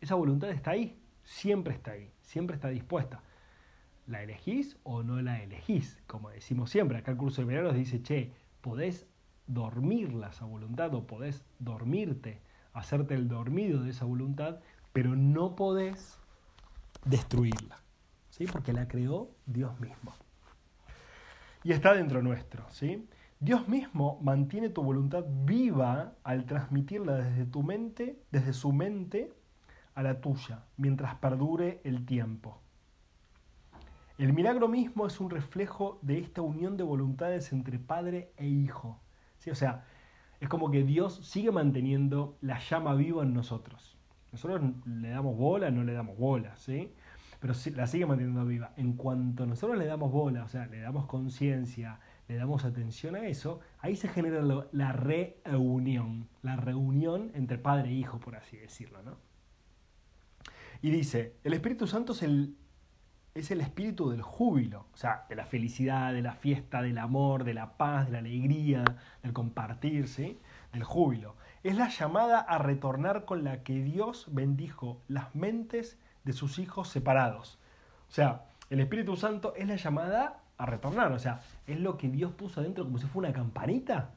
Esa 0.00 0.14
voluntad 0.14 0.50
está 0.50 0.72
ahí, 0.72 1.00
siempre 1.24 1.74
está 1.74 1.92
ahí, 1.92 2.10
siempre 2.20 2.56
está 2.56 2.68
dispuesta. 2.68 3.22
¿La 4.06 4.22
elegís 4.22 4.76
o 4.82 5.02
no 5.02 5.22
la 5.22 5.42
elegís? 5.42 6.02
Como 6.06 6.30
decimos 6.30 6.70
siempre, 6.70 6.98
acá 6.98 7.12
el 7.12 7.16
curso 7.16 7.40
de 7.40 7.46
verano 7.46 7.72
dice, 7.72 8.02
che, 8.02 8.32
podés 8.60 9.06
dormirla 9.46 10.28
esa 10.28 10.44
voluntad 10.44 10.94
o 10.94 11.06
podés 11.06 11.44
dormirte, 11.58 12.40
hacerte 12.72 13.14
el 13.14 13.28
dormido 13.28 13.82
de 13.82 13.90
esa 13.90 14.04
voluntad, 14.04 14.60
pero 14.92 15.14
no 15.16 15.56
podés 15.56 16.18
destruirla, 17.04 17.78
¿sí? 18.30 18.46
porque 18.46 18.72
la 18.72 18.88
creó 18.88 19.30
Dios 19.46 19.78
mismo. 19.80 20.14
Y 21.64 21.72
está 21.72 21.94
dentro 21.94 22.22
nuestro, 22.22 22.64
¿sí? 22.70 23.06
Dios 23.42 23.66
mismo 23.66 24.20
mantiene 24.22 24.68
tu 24.68 24.84
voluntad 24.84 25.24
viva 25.44 26.14
al 26.22 26.44
transmitirla 26.44 27.14
desde 27.14 27.44
tu 27.44 27.64
mente, 27.64 28.22
desde 28.30 28.52
su 28.52 28.72
mente 28.72 29.32
a 29.96 30.04
la 30.04 30.20
tuya, 30.20 30.62
mientras 30.76 31.16
perdure 31.16 31.80
el 31.82 32.06
tiempo. 32.06 32.60
El 34.16 34.32
milagro 34.32 34.68
mismo 34.68 35.08
es 35.08 35.18
un 35.18 35.28
reflejo 35.28 35.98
de 36.02 36.20
esta 36.20 36.40
unión 36.40 36.76
de 36.76 36.84
voluntades 36.84 37.52
entre 37.52 37.80
padre 37.80 38.30
e 38.36 38.46
hijo. 38.46 39.00
¿Sí? 39.38 39.50
O 39.50 39.56
sea, 39.56 39.86
es 40.38 40.48
como 40.48 40.70
que 40.70 40.84
Dios 40.84 41.26
sigue 41.26 41.50
manteniendo 41.50 42.38
la 42.42 42.60
llama 42.60 42.94
viva 42.94 43.24
en 43.24 43.34
nosotros. 43.34 43.98
Nosotros 44.30 44.62
le 44.86 45.08
damos 45.08 45.36
bola, 45.36 45.72
no 45.72 45.82
le 45.82 45.94
damos 45.94 46.16
bola, 46.16 46.56
¿sí? 46.58 46.94
Pero 47.40 47.54
la 47.74 47.88
sigue 47.88 48.06
manteniendo 48.06 48.46
viva. 48.46 48.72
En 48.76 48.92
cuanto 48.92 49.46
nosotros 49.46 49.76
le 49.76 49.86
damos 49.86 50.12
bola, 50.12 50.44
o 50.44 50.48
sea, 50.48 50.66
le 50.66 50.78
damos 50.78 51.06
conciencia, 51.06 51.98
le 52.32 52.38
damos 52.38 52.64
atención 52.64 53.14
a 53.14 53.26
eso, 53.26 53.60
ahí 53.80 53.94
se 53.94 54.08
genera 54.08 54.42
la 54.72 54.92
reunión, 54.92 56.28
la 56.40 56.56
reunión 56.56 57.30
entre 57.34 57.58
padre 57.58 57.90
e 57.90 57.92
hijo, 57.92 58.20
por 58.20 58.36
así 58.36 58.56
decirlo, 58.56 59.02
¿no? 59.02 59.18
Y 60.80 60.90
dice, 60.90 61.36
el 61.44 61.52
Espíritu 61.52 61.86
Santo 61.86 62.12
es 62.12 62.22
el 62.22 62.56
es 63.34 63.50
el 63.50 63.62
espíritu 63.62 64.10
del 64.10 64.20
júbilo, 64.20 64.88
o 64.92 64.96
sea, 64.96 65.24
de 65.30 65.36
la 65.36 65.46
felicidad, 65.46 66.12
de 66.12 66.20
la 66.20 66.34
fiesta, 66.34 66.82
del 66.82 66.98
amor, 66.98 67.44
de 67.44 67.54
la 67.54 67.78
paz, 67.78 68.06
de 68.06 68.12
la 68.12 68.18
alegría, 68.18 68.84
del 69.22 69.32
compartir, 69.32 70.06
del 70.72 70.84
júbilo. 70.84 71.36
Es 71.62 71.76
la 71.76 71.88
llamada 71.88 72.40
a 72.40 72.58
retornar 72.58 73.24
con 73.24 73.42
la 73.42 73.62
que 73.62 73.82
Dios 73.82 74.26
bendijo 74.30 75.00
las 75.08 75.34
mentes 75.34 75.98
de 76.24 76.34
sus 76.34 76.58
hijos 76.58 76.88
separados. 76.88 77.58
O 78.10 78.12
sea, 78.12 78.44
el 78.68 78.80
Espíritu 78.80 79.16
Santo 79.16 79.54
es 79.56 79.66
la 79.66 79.76
llamada 79.76 80.41
a 80.58 80.66
retornar, 80.66 81.12
o 81.12 81.18
sea, 81.18 81.40
es 81.66 81.80
lo 81.80 81.96
que 81.96 82.08
Dios 82.08 82.32
puso 82.32 82.60
adentro 82.60 82.84
como 82.84 82.98
si 82.98 83.06
fuera 83.06 83.30
una 83.30 83.36
campanita, 83.36 84.10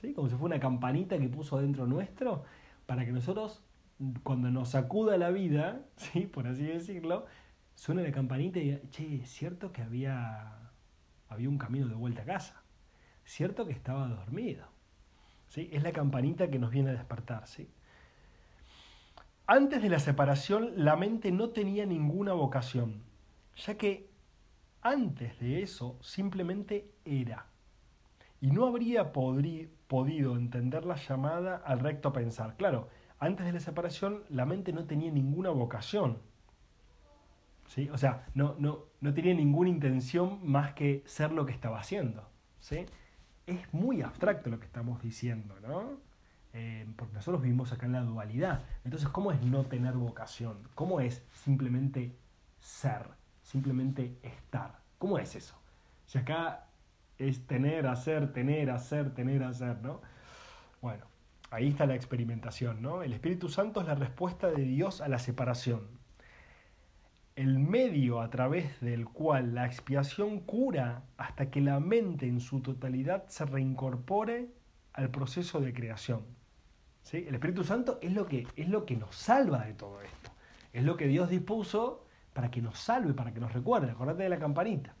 ¿sí? 0.00 0.12
como 0.12 0.28
si 0.28 0.36
fuera 0.36 0.56
una 0.56 0.60
campanita 0.60 1.18
que 1.18 1.28
puso 1.28 1.56
adentro 1.56 1.86
nuestro, 1.86 2.44
para 2.86 3.04
que 3.04 3.12
nosotros, 3.12 3.62
cuando 4.22 4.50
nos 4.50 4.70
sacuda 4.70 5.16
la 5.16 5.30
vida, 5.30 5.82
¿sí? 5.96 6.26
por 6.26 6.46
así 6.46 6.64
decirlo, 6.64 7.26
suena 7.74 8.02
la 8.02 8.12
campanita 8.12 8.58
y 8.58 8.64
diga, 8.64 8.78
che, 8.90 9.16
es 9.22 9.30
cierto 9.30 9.72
que 9.72 9.82
había, 9.82 10.70
había 11.28 11.48
un 11.48 11.58
camino 11.58 11.88
de 11.88 11.94
vuelta 11.94 12.22
a 12.22 12.26
casa, 12.26 12.62
cierto 13.24 13.66
que 13.66 13.72
estaba 13.72 14.08
dormido. 14.08 14.66
¿Sí? 15.48 15.68
Es 15.72 15.82
la 15.82 15.90
campanita 15.90 16.48
que 16.48 16.60
nos 16.60 16.70
viene 16.70 16.90
a 16.90 16.92
despertar. 16.92 17.48
¿sí? 17.48 17.68
Antes 19.46 19.82
de 19.82 19.88
la 19.88 19.98
separación, 19.98 20.72
la 20.76 20.94
mente 20.94 21.32
no 21.32 21.50
tenía 21.50 21.84
ninguna 21.84 22.34
vocación, 22.34 23.02
ya 23.56 23.76
que 23.76 24.09
antes 24.82 25.38
de 25.40 25.62
eso 25.62 25.98
simplemente 26.00 26.90
era. 27.04 27.46
Y 28.40 28.50
no 28.50 28.66
habría 28.66 29.12
podido 29.12 30.36
entender 30.36 30.84
la 30.86 30.96
llamada 30.96 31.56
al 31.56 31.80
recto 31.80 32.12
pensar. 32.12 32.56
Claro, 32.56 32.88
antes 33.18 33.44
de 33.46 33.52
la 33.52 33.60
separación, 33.60 34.24
la 34.30 34.46
mente 34.46 34.72
no 34.72 34.84
tenía 34.84 35.10
ninguna 35.10 35.50
vocación 35.50 36.18
¿sí? 37.70 37.88
O 37.90 37.98
sea, 37.98 38.26
no, 38.34 38.56
no, 38.58 38.86
no 39.00 39.14
tenía 39.14 39.34
ninguna 39.34 39.70
intención 39.70 40.40
más 40.44 40.74
que 40.74 41.02
ser 41.06 41.32
lo 41.32 41.46
que 41.46 41.52
estaba 41.52 41.78
haciendo, 41.78 42.28
¿sí? 42.58 42.86
Es 43.46 43.72
muy 43.72 44.02
abstracto 44.02 44.50
lo 44.50 44.58
que 44.58 44.66
estamos 44.66 45.00
diciendo, 45.02 45.58
¿no? 45.60 45.98
Eh, 46.52 46.86
porque 46.96 47.14
nosotros 47.14 47.42
vivimos 47.42 47.72
acá 47.72 47.86
en 47.86 47.92
la 47.92 48.02
dualidad. 48.02 48.64
Entonces, 48.84 49.08
¿cómo 49.08 49.30
es 49.30 49.40
no 49.42 49.64
tener 49.64 49.94
vocación? 49.94 50.68
¿Cómo 50.74 51.00
es 51.00 51.24
simplemente 51.32 52.16
ser? 52.58 53.06
Simplemente 53.50 54.16
estar. 54.22 54.78
¿Cómo 54.98 55.18
es 55.18 55.34
eso? 55.34 55.54
Si 56.06 56.18
acá 56.18 56.66
es 57.18 57.46
tener, 57.46 57.86
hacer, 57.86 58.32
tener, 58.32 58.70
hacer, 58.70 59.14
tener, 59.14 59.42
hacer, 59.42 59.80
¿no? 59.82 60.00
Bueno, 60.80 61.04
ahí 61.50 61.68
está 61.68 61.86
la 61.86 61.94
experimentación, 61.94 62.80
¿no? 62.80 63.02
El 63.02 63.12
Espíritu 63.12 63.48
Santo 63.48 63.80
es 63.80 63.86
la 63.86 63.94
respuesta 63.94 64.48
de 64.48 64.62
Dios 64.62 65.00
a 65.00 65.08
la 65.08 65.18
separación 65.18 66.00
el 67.40 67.58
medio 67.58 68.20
a 68.20 68.28
través 68.28 68.80
del 68.82 69.06
cual 69.06 69.54
la 69.54 69.64
expiación 69.64 70.40
cura 70.40 71.04
hasta 71.16 71.50
que 71.50 71.62
la 71.62 71.80
mente 71.80 72.26
en 72.26 72.38
su 72.38 72.60
totalidad 72.60 73.26
se 73.28 73.46
reincorpore 73.46 74.50
al 74.92 75.10
proceso 75.10 75.58
de 75.58 75.72
creación. 75.72 76.22
¿Sí? 77.02 77.24
El 77.26 77.34
Espíritu 77.34 77.64
Santo 77.64 77.98
es 78.02 78.12
lo, 78.12 78.26
que, 78.26 78.46
es 78.56 78.68
lo 78.68 78.84
que 78.84 78.96
nos 78.96 79.16
salva 79.16 79.64
de 79.64 79.72
todo 79.72 80.02
esto. 80.02 80.30
Es 80.74 80.84
lo 80.84 80.98
que 80.98 81.06
Dios 81.06 81.30
dispuso 81.30 82.04
para 82.32 82.50
que 82.50 82.62
nos 82.62 82.78
salve, 82.78 83.14
para 83.14 83.32
que 83.32 83.40
nos 83.40 83.52
recuerde. 83.52 83.90
Acordate 83.90 84.22
de 84.22 84.28
la 84.28 84.38
campanita. 84.38 84.94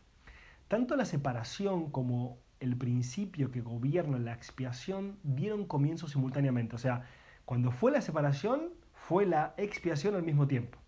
Tanto 0.68 0.96
la 0.96 1.04
separación 1.04 1.90
como 1.90 2.38
el 2.60 2.76
principio 2.76 3.50
que 3.50 3.60
gobierna 3.60 4.18
la 4.18 4.32
expiación 4.32 5.18
dieron 5.22 5.64
comienzo 5.64 6.08
simultáneamente. 6.08 6.76
O 6.76 6.78
sea, 6.78 7.06
cuando 7.44 7.72
fue 7.72 7.90
la 7.90 8.00
separación, 8.00 8.70
fue 8.92 9.26
la 9.26 9.54
expiación 9.56 10.14
al 10.14 10.22
mismo 10.22 10.46
tiempo. 10.46 10.78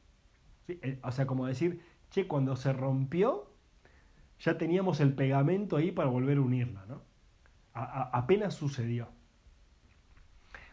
Eh, 0.69 1.01
o 1.03 1.11
sea, 1.11 1.27
como 1.27 1.47
decir, 1.47 1.83
che, 2.11 2.29
cuando 2.29 2.57
se 2.57 2.73
rompió, 2.73 3.51
ya 4.39 4.59
teníamos 4.59 5.01
el 5.01 5.15
pegamento 5.15 5.77
ahí 5.77 5.91
para 5.93 6.09
volver 6.09 6.39
a 6.39 6.43
unirla, 6.43 6.85
¿no? 6.87 7.03
apenas 7.75 8.53
sucedió. 8.53 9.09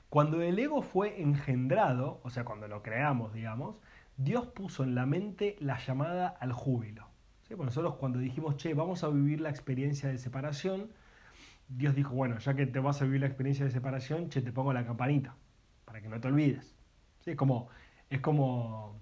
Cuando 0.09 0.41
el 0.41 0.59
ego 0.59 0.81
fue 0.81 1.21
engendrado, 1.21 2.19
o 2.23 2.29
sea, 2.29 2.43
cuando 2.43 2.67
lo 2.67 2.83
creamos, 2.83 3.33
digamos, 3.33 3.77
Dios 4.19 4.47
puso 4.47 4.83
en 4.83 4.93
la 4.93 5.05
mente 5.05 5.55
la 5.59 5.79
llamada 5.79 6.27
al 6.27 6.53
júbilo. 6.53 7.07
¿sí? 7.47 7.55
nosotros 7.55 7.95
cuando 7.95 8.19
dijimos, 8.19 8.57
che, 8.57 8.73
vamos 8.73 9.03
a 9.03 9.09
vivir 9.09 9.41
la 9.41 9.49
experiencia 9.49 10.09
de 10.09 10.17
separación, 10.17 10.91
Dios 11.67 11.95
dijo, 11.95 12.13
bueno, 12.13 12.37
ya 12.39 12.53
que 12.53 12.67
te 12.67 12.79
vas 12.79 13.01
a 13.01 13.05
vivir 13.05 13.21
la 13.21 13.27
experiencia 13.27 13.65
de 13.65 13.71
separación, 13.71 14.29
che, 14.29 14.41
te 14.41 14.51
pongo 14.51 14.73
la 14.73 14.85
campanita, 14.85 15.35
para 15.85 16.01
que 16.01 16.09
no 16.09 16.19
te 16.19 16.27
olvides. 16.27 16.75
¿Sí? 17.21 17.31
Es 17.31 17.37
como, 17.37 17.69
es 18.09 18.19
como 18.21 18.99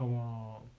como, 0.00 0.70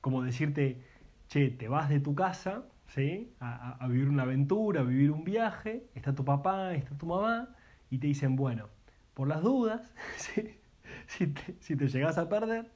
como 0.00 0.22
decirte, 0.22 0.82
che, 1.28 1.50
te 1.50 1.68
vas 1.68 1.90
de 1.90 2.00
tu 2.00 2.14
casa, 2.14 2.64
¿sí? 2.86 3.30
A, 3.38 3.86
vivir 3.88 4.08
una 4.08 4.22
aventura, 4.22 4.80
a 4.80 4.84
vivir 4.84 5.10
un 5.10 5.22
viaje, 5.22 5.86
está 5.94 6.14
tu 6.14 6.24
papá, 6.24 6.72
está 6.72 6.96
tu 6.96 7.04
mamá, 7.04 7.54
y 7.90 7.98
te 7.98 8.06
dicen, 8.06 8.36
bueno, 8.36 8.68
por 9.12 9.28
las 9.28 9.42
dudas, 9.42 9.94
si, 11.06 11.28
te, 11.28 11.56
si 11.60 11.76
te 11.76 11.88
llegas 11.88 12.18
a 12.18 12.28
perder, 12.28 12.70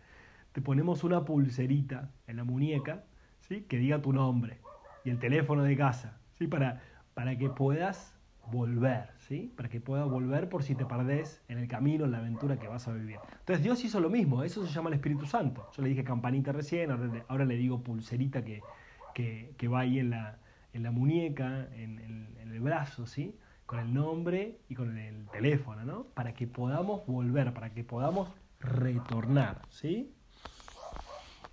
te 0.52 0.60
ponemos 0.60 1.04
una 1.04 1.24
pulserita 1.24 2.10
en 2.26 2.36
la 2.36 2.44
muñeca, 2.44 3.04
¿sí? 3.40 3.62
Que 3.62 3.78
diga 3.78 4.00
tu 4.00 4.12
nombre 4.12 4.58
y 5.04 5.10
el 5.10 5.18
teléfono 5.18 5.62
de 5.62 5.76
casa, 5.76 6.18
¿sí? 6.38 6.46
Para, 6.46 6.82
para 7.14 7.36
que 7.38 7.48
puedas 7.48 8.14
volver, 8.50 9.10
¿sí? 9.18 9.52
Para 9.56 9.68
que 9.68 9.80
puedas 9.80 10.08
volver 10.08 10.48
por 10.48 10.62
si 10.62 10.74
te 10.74 10.84
perdés 10.86 11.42
en 11.48 11.58
el 11.58 11.68
camino, 11.68 12.04
en 12.04 12.12
la 12.12 12.18
aventura 12.18 12.58
que 12.58 12.66
vas 12.66 12.88
a 12.88 12.92
vivir. 12.92 13.18
Entonces 13.40 13.62
Dios 13.62 13.84
hizo 13.84 14.00
lo 14.00 14.10
mismo, 14.10 14.42
eso 14.42 14.66
se 14.66 14.72
llama 14.72 14.88
el 14.88 14.94
Espíritu 14.94 15.26
Santo. 15.26 15.68
Yo 15.76 15.82
le 15.82 15.90
dije 15.90 16.04
campanita 16.04 16.52
recién, 16.52 16.90
ahora 16.90 17.44
le, 17.44 17.56
digo 17.56 17.82
pulserita 17.82 18.44
que, 18.44 18.62
que, 19.14 19.68
va 19.68 19.80
ahí 19.80 19.98
en 19.98 20.10
la, 20.10 20.38
en 20.72 20.82
la 20.82 20.90
muñeca, 20.90 21.68
en, 21.74 21.98
en 21.98 22.50
el 22.50 22.60
brazo, 22.60 23.06
¿sí? 23.06 23.34
Con 23.68 23.80
el 23.80 23.92
nombre 23.92 24.62
y 24.70 24.74
con 24.74 24.96
el 24.96 25.26
teléfono, 25.26 25.84
¿no? 25.84 26.04
Para 26.14 26.32
que 26.32 26.46
podamos 26.46 27.06
volver, 27.06 27.52
para 27.52 27.74
que 27.74 27.84
podamos 27.84 28.30
retornar, 28.60 29.60
¿sí? 29.68 30.10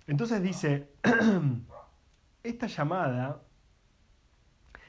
Entonces 0.06 0.42
dice, 0.42 0.88
esta 2.42 2.68
llamada, 2.68 3.42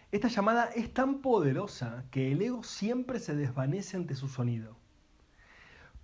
esta 0.10 0.30
llamada 0.30 0.70
es 0.74 0.94
tan 0.94 1.20
poderosa 1.20 2.06
que 2.12 2.32
el 2.32 2.42
ego 2.42 2.64
siempre 2.64 3.20
se 3.20 3.36
desvanece 3.36 3.98
ante 3.98 4.16
su 4.16 4.30
sonido. 4.30 4.78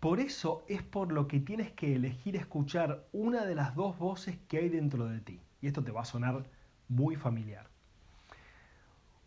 Por 0.01 0.19
eso 0.19 0.65
es 0.67 0.83
por 0.83 1.13
lo 1.13 1.29
que 1.29 1.39
tienes 1.39 1.71
que 1.71 1.95
elegir 1.95 2.35
escuchar 2.35 3.07
una 3.13 3.45
de 3.45 3.55
las 3.55 3.75
dos 3.75 3.97
voces 3.97 4.39
que 4.49 4.57
hay 4.57 4.67
dentro 4.67 5.05
de 5.05 5.21
ti. 5.21 5.39
Y 5.61 5.67
esto 5.67 5.85
te 5.85 5.93
va 5.93 6.01
a 6.01 6.05
sonar 6.05 6.43
muy 6.89 7.15
familiar. 7.15 7.69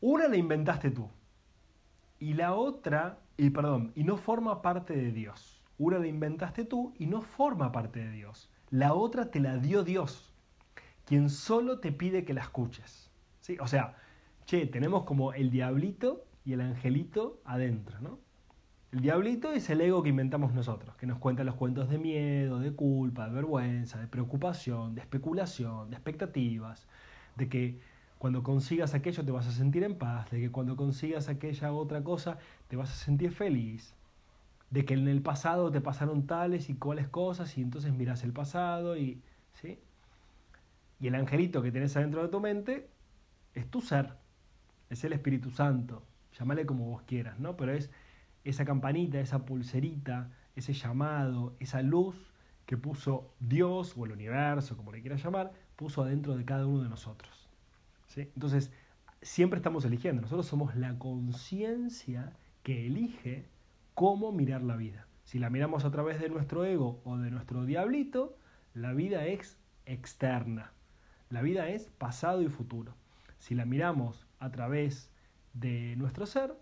Una 0.02 0.28
la 0.28 0.36
inventaste 0.36 0.90
tú 0.90 1.08
y 2.18 2.34
la 2.34 2.54
otra, 2.54 3.18
y 3.36 3.50
perdón, 3.50 3.92
y 3.94 4.04
no 4.04 4.16
forma 4.16 4.62
parte 4.62 4.96
de 4.96 5.12
Dios. 5.12 5.62
Una 5.78 5.98
la 5.98 6.06
inventaste 6.06 6.64
tú 6.64 6.94
y 6.98 7.06
no 7.06 7.20
forma 7.20 7.72
parte 7.72 8.00
de 8.00 8.10
Dios. 8.10 8.50
La 8.70 8.94
otra 8.94 9.30
te 9.30 9.40
la 9.40 9.58
dio 9.58 9.84
Dios, 9.84 10.32
quien 11.04 11.30
solo 11.30 11.80
te 11.80 11.92
pide 11.92 12.24
que 12.24 12.34
la 12.34 12.42
escuches. 12.42 13.10
¿Sí? 13.40 13.56
O 13.60 13.66
sea, 13.66 13.96
che, 14.46 14.66
tenemos 14.66 15.04
como 15.04 15.32
el 15.32 15.50
diablito 15.50 16.24
y 16.44 16.54
el 16.54 16.60
angelito 16.60 17.40
adentro, 17.44 18.00
¿no? 18.00 18.18
El 18.92 19.00
diablito 19.00 19.52
es 19.52 19.68
el 19.68 19.80
ego 19.80 20.02
que 20.02 20.08
inventamos 20.08 20.54
nosotros, 20.54 20.96
que 20.96 21.06
nos 21.06 21.18
cuenta 21.18 21.44
los 21.44 21.56
cuentos 21.56 21.90
de 21.90 21.98
miedo, 21.98 22.60
de 22.60 22.72
culpa, 22.72 23.28
de 23.28 23.34
vergüenza, 23.34 24.00
de 24.00 24.06
preocupación, 24.06 24.94
de 24.94 25.00
especulación, 25.00 25.90
de 25.90 25.96
expectativas, 25.96 26.88
de 27.36 27.48
que 27.48 27.80
cuando 28.18 28.42
consigas 28.42 28.94
aquello 28.94 29.24
te 29.24 29.32
vas 29.32 29.46
a 29.46 29.52
sentir 29.52 29.84
en 29.84 29.96
paz, 29.96 30.30
de 30.30 30.40
que 30.40 30.50
cuando 30.50 30.76
consigas 30.76 31.28
aquella 31.28 31.72
otra 31.72 32.02
cosa 32.02 32.38
te 32.68 32.76
vas 32.76 32.90
a 32.90 32.94
sentir 32.94 33.32
feliz, 33.32 33.94
de 34.70 34.84
que 34.84 34.94
en 34.94 35.08
el 35.08 35.22
pasado 35.22 35.70
te 35.70 35.80
pasaron 35.80 36.26
tales 36.26 36.70
y 36.70 36.74
cuales 36.74 37.08
cosas 37.08 37.56
y 37.56 37.62
entonces 37.62 37.92
miras 37.92 38.24
el 38.24 38.32
pasado 38.32 38.96
y 38.96 39.22
¿sí? 39.54 39.78
Y 40.98 41.08
el 41.08 41.14
angelito 41.14 41.62
que 41.62 41.72
tenés 41.72 41.96
adentro 41.96 42.22
de 42.22 42.28
tu 42.28 42.40
mente 42.40 42.88
es 43.54 43.70
tu 43.70 43.80
ser, 43.80 44.14
es 44.90 45.04
el 45.04 45.12
Espíritu 45.12 45.50
Santo, 45.50 46.02
llámale 46.38 46.66
como 46.66 46.86
vos 46.86 47.02
quieras, 47.02 47.38
¿no? 47.38 47.56
Pero 47.56 47.72
es 47.72 47.90
esa 48.44 48.64
campanita, 48.64 49.20
esa 49.20 49.44
pulserita, 49.44 50.30
ese 50.54 50.72
llamado, 50.72 51.54
esa 51.60 51.82
luz 51.82 52.16
que 52.64 52.76
puso 52.76 53.34
Dios 53.40 53.94
o 53.96 54.06
el 54.06 54.12
universo, 54.12 54.76
como 54.76 54.92
le 54.92 55.00
quieras 55.00 55.22
llamar, 55.22 55.52
puso 55.76 56.02
adentro 56.02 56.36
de 56.36 56.44
cada 56.44 56.66
uno 56.66 56.82
de 56.82 56.88
nosotros. 56.88 57.45
Entonces, 58.14 58.70
siempre 59.22 59.58
estamos 59.58 59.84
eligiendo. 59.84 60.22
Nosotros 60.22 60.46
somos 60.46 60.76
la 60.76 60.98
conciencia 60.98 62.32
que 62.62 62.86
elige 62.86 63.46
cómo 63.94 64.32
mirar 64.32 64.62
la 64.62 64.76
vida. 64.76 65.06
Si 65.24 65.38
la 65.38 65.50
miramos 65.50 65.84
a 65.84 65.90
través 65.90 66.20
de 66.20 66.28
nuestro 66.28 66.64
ego 66.64 67.00
o 67.04 67.16
de 67.18 67.30
nuestro 67.30 67.64
diablito, 67.64 68.36
la 68.74 68.92
vida 68.92 69.26
es 69.26 69.58
externa. 69.84 70.72
La 71.30 71.42
vida 71.42 71.68
es 71.68 71.90
pasado 71.98 72.42
y 72.42 72.48
futuro. 72.48 72.94
Si 73.38 73.54
la 73.54 73.64
miramos 73.64 74.26
a 74.38 74.50
través 74.50 75.10
de 75.54 75.96
nuestro 75.96 76.26
ser, 76.26 76.54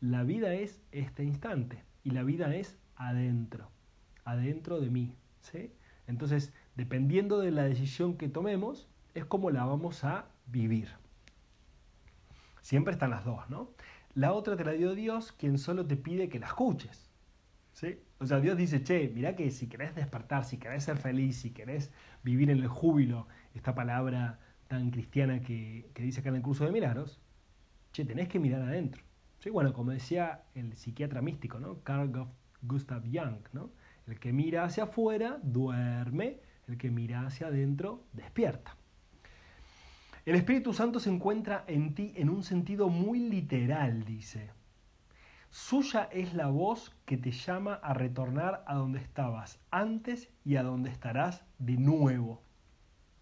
la 0.00 0.22
vida 0.22 0.54
es 0.54 0.80
este 0.92 1.24
instante 1.24 1.82
y 2.02 2.10
la 2.10 2.22
vida 2.22 2.54
es 2.54 2.78
adentro, 2.96 3.70
adentro 4.24 4.80
de 4.80 4.90
mí. 4.90 5.16
Entonces, 6.06 6.52
dependiendo 6.76 7.40
de 7.40 7.50
la 7.50 7.64
decisión 7.64 8.16
que 8.16 8.28
tomemos, 8.28 8.88
es 9.14 9.24
como 9.24 9.50
la 9.50 9.64
vamos 9.64 10.04
a 10.04 10.26
vivir. 10.46 10.90
Siempre 12.62 12.92
están 12.92 13.10
las 13.10 13.24
dos, 13.24 13.48
¿no? 13.50 13.70
La 14.14 14.32
otra 14.32 14.56
te 14.56 14.64
la 14.64 14.72
dio 14.72 14.94
Dios, 14.94 15.32
quien 15.32 15.58
solo 15.58 15.86
te 15.86 15.96
pide 15.96 16.28
que 16.28 16.38
la 16.38 16.46
escuches. 16.46 17.10
¿Sí? 17.72 17.98
O 18.18 18.26
sea, 18.26 18.38
Dios 18.38 18.56
dice, 18.56 18.82
che, 18.84 19.08
mirá 19.08 19.34
que 19.34 19.50
si 19.50 19.68
querés 19.68 19.94
despertar, 19.94 20.44
si 20.44 20.58
querés 20.58 20.84
ser 20.84 20.96
feliz, 20.96 21.38
si 21.38 21.50
querés 21.50 21.90
vivir 22.22 22.50
en 22.50 22.60
el 22.60 22.68
júbilo, 22.68 23.26
esta 23.54 23.74
palabra 23.74 24.38
tan 24.68 24.90
cristiana 24.90 25.40
que, 25.40 25.90
dice 25.96 26.20
acá 26.20 26.28
en 26.28 26.36
el 26.36 26.42
curso 26.42 26.64
de 26.64 26.70
milagros, 26.70 27.20
che, 27.92 28.04
tenés 28.04 28.28
que 28.28 28.38
mirar 28.38 28.62
adentro. 28.62 29.02
¿Sí? 29.40 29.50
Bueno, 29.50 29.72
como 29.72 29.90
decía 29.90 30.44
el 30.54 30.76
psiquiatra 30.76 31.20
místico, 31.20 31.58
¿no? 31.58 31.82
Carl 31.82 32.28
Gustav 32.62 33.02
Jung, 33.02 33.42
¿no? 33.52 33.70
El 34.06 34.18
que 34.20 34.32
mira 34.32 34.64
hacia 34.64 34.84
afuera 34.84 35.40
duerme, 35.42 36.40
el 36.68 36.78
que 36.78 36.90
mira 36.90 37.26
hacia 37.26 37.48
adentro 37.48 38.04
despierta. 38.12 38.76
El 40.26 40.36
Espíritu 40.36 40.72
Santo 40.72 41.00
se 41.00 41.10
encuentra 41.10 41.64
en 41.66 41.94
ti 41.94 42.14
en 42.16 42.30
un 42.30 42.42
sentido 42.42 42.88
muy 42.88 43.18
literal, 43.18 44.06
dice. 44.06 44.52
Suya 45.50 46.08
es 46.10 46.32
la 46.32 46.46
voz 46.46 46.96
que 47.04 47.18
te 47.18 47.30
llama 47.30 47.74
a 47.74 47.92
retornar 47.92 48.64
a 48.66 48.74
donde 48.74 49.00
estabas 49.00 49.60
antes 49.70 50.30
y 50.42 50.56
a 50.56 50.62
donde 50.62 50.88
estarás 50.88 51.44
de 51.58 51.76
nuevo. 51.76 52.40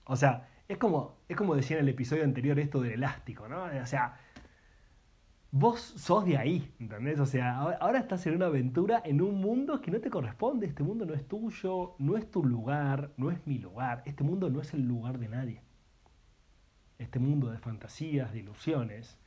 O 0.04 0.14
sea, 0.14 0.48
es 0.68 0.78
como, 0.78 1.16
es 1.28 1.36
como 1.36 1.56
decía 1.56 1.76
en 1.76 1.82
el 1.82 1.88
episodio 1.88 2.22
anterior 2.22 2.60
esto 2.60 2.80
del 2.80 2.92
elástico, 2.92 3.48
¿no? 3.48 3.64
O 3.64 3.86
sea, 3.86 4.14
vos 5.50 5.80
sos 5.80 6.24
de 6.24 6.38
ahí, 6.38 6.72
¿entendés? 6.78 7.18
O 7.18 7.26
sea, 7.26 7.58
ahora 7.58 7.98
estás 7.98 8.24
en 8.28 8.36
una 8.36 8.46
aventura 8.46 9.02
en 9.04 9.20
un 9.22 9.40
mundo 9.40 9.80
que 9.80 9.90
no 9.90 10.00
te 10.00 10.08
corresponde. 10.08 10.66
Este 10.66 10.84
mundo 10.84 11.04
no 11.04 11.14
es 11.14 11.26
tuyo, 11.26 11.96
no 11.98 12.16
es 12.16 12.30
tu 12.30 12.44
lugar, 12.44 13.10
no 13.16 13.32
es 13.32 13.44
mi 13.44 13.58
lugar. 13.58 14.04
Este 14.06 14.22
mundo 14.22 14.50
no 14.50 14.60
es 14.60 14.72
el 14.72 14.82
lugar 14.82 15.18
de 15.18 15.28
nadie 15.28 15.71
este 17.02 17.18
mundo 17.18 17.50
de 17.50 17.58
fantasías, 17.58 18.32
de 18.32 18.40
ilusiones 18.40 19.18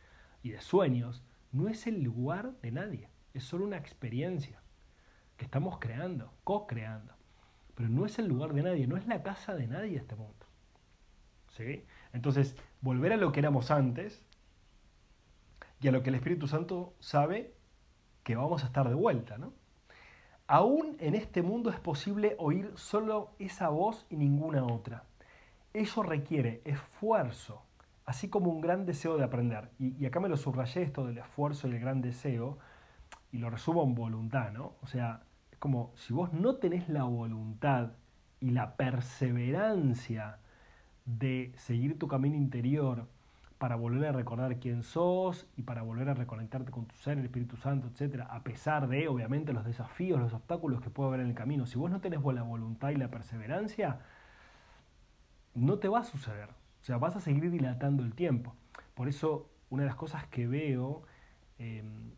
y 0.43 0.51
de 0.51 0.61
sueños, 0.61 1.23
no 1.51 1.67
es 1.67 1.87
el 1.87 2.03
lugar 2.03 2.53
de 2.61 2.71
nadie, 2.71 3.09
es 3.33 3.43
solo 3.43 3.65
una 3.65 3.77
experiencia 3.77 4.61
que 5.37 5.45
estamos 5.45 5.79
creando, 5.79 6.31
co-creando. 6.43 7.13
Pero 7.75 7.89
no 7.89 8.05
es 8.05 8.19
el 8.19 8.27
lugar 8.27 8.53
de 8.53 8.63
nadie, 8.63 8.87
no 8.87 8.97
es 8.97 9.05
la 9.07 9.21
casa 9.21 9.53
de 9.55 9.67
nadie 9.67 9.97
este 9.97 10.15
mundo. 10.15 10.45
¿Sí? 11.49 11.85
Entonces, 12.13 12.55
volver 12.81 13.13
a 13.13 13.17
lo 13.17 13.31
que 13.31 13.39
éramos 13.39 13.71
antes 13.71 14.23
y 15.81 15.87
a 15.87 15.91
lo 15.91 16.03
que 16.03 16.09
el 16.09 16.15
Espíritu 16.15 16.47
Santo 16.47 16.93
sabe 16.99 17.53
que 18.23 18.35
vamos 18.35 18.63
a 18.63 18.67
estar 18.67 18.87
de 18.89 18.95
vuelta, 18.95 19.37
¿no? 19.37 19.53
Aún 20.47 20.95
en 20.99 21.15
este 21.15 21.41
mundo 21.41 21.69
es 21.69 21.79
posible 21.79 22.35
oír 22.37 22.71
solo 22.75 23.31
esa 23.39 23.69
voz 23.69 24.05
y 24.09 24.15
ninguna 24.15 24.63
otra. 24.65 25.03
Eso 25.75 26.03
requiere 26.03 26.61
esfuerzo, 26.63 27.61
así 28.05 28.29
como 28.29 28.49
un 28.49 28.61
gran 28.61 28.85
deseo 28.85 29.17
de 29.17 29.25
aprender. 29.25 29.71
Y, 29.77 30.05
acá 30.05 30.21
me 30.21 30.29
lo 30.29 30.37
subrayé 30.37 30.83
esto 30.83 31.05
del 31.05 31.17
esfuerzo 31.17 31.67
y 31.67 31.71
el 31.71 31.81
gran 31.81 31.99
deseo, 31.99 32.59
y 33.33 33.39
lo 33.39 33.49
resumo 33.49 33.83
en 33.83 33.93
voluntad, 33.93 34.53
¿no? 34.53 34.75
O 34.81 34.87
sea, 34.87 35.23
es 35.51 35.57
como 35.57 35.91
si 35.97 36.13
vos 36.13 36.31
no 36.31 36.55
tenés 36.55 36.87
la 36.87 37.03
voluntad 37.03 37.91
y 38.39 38.51
la 38.51 38.77
perseverancia 38.77 40.39
de 41.03 41.51
seguir 41.57 41.99
tu 41.99 42.07
camino 42.07 42.37
interior 42.37 43.09
para 43.57 43.75
volver 43.75 44.07
a 44.07 44.11
recordar 44.13 44.57
quién 44.61 44.81
sos 44.81 45.45
y 45.57 45.63
para 45.63 45.81
volver 45.81 46.07
a 46.07 46.13
reconectarte 46.13 46.71
con 46.71 46.85
tu 46.85 46.95
ser, 46.95 47.17
el 47.17 47.25
Espíritu 47.25 47.57
Santo, 47.57 47.89
etc., 47.89 48.21
a 48.29 48.43
pesar 48.43 48.87
de, 48.87 49.09
obviamente, 49.09 49.51
los 49.51 49.65
desafíos, 49.65 50.21
los 50.21 50.33
obstáculos 50.33 50.79
que 50.79 50.89
puede 50.89 51.09
haber 51.09 51.19
en 51.19 51.27
el 51.27 51.35
camino. 51.35 51.65
Si 51.65 51.77
vos 51.77 51.91
no 51.91 51.99
tenés 51.99 52.23
la 52.23 52.43
voluntad 52.43 52.91
y 52.91 52.95
la 52.95 53.09
perseverancia, 53.09 53.99
no 55.55 55.79
te 55.79 55.87
va 55.87 55.99
a 55.99 56.03
suceder. 56.03 56.49
O 56.49 56.83
sea, 56.85 56.97
vas 56.97 57.15
a 57.15 57.19
seguir 57.19 57.49
dilatando 57.49 58.03
el 58.03 58.13
tiempo. 58.13 58.53
Por 58.93 59.07
eso, 59.07 59.49
una 59.69 59.83
de 59.83 59.87
las 59.87 59.95
cosas 59.95 60.27
que 60.27 60.45
veo 60.47 61.03
em, 61.57 62.11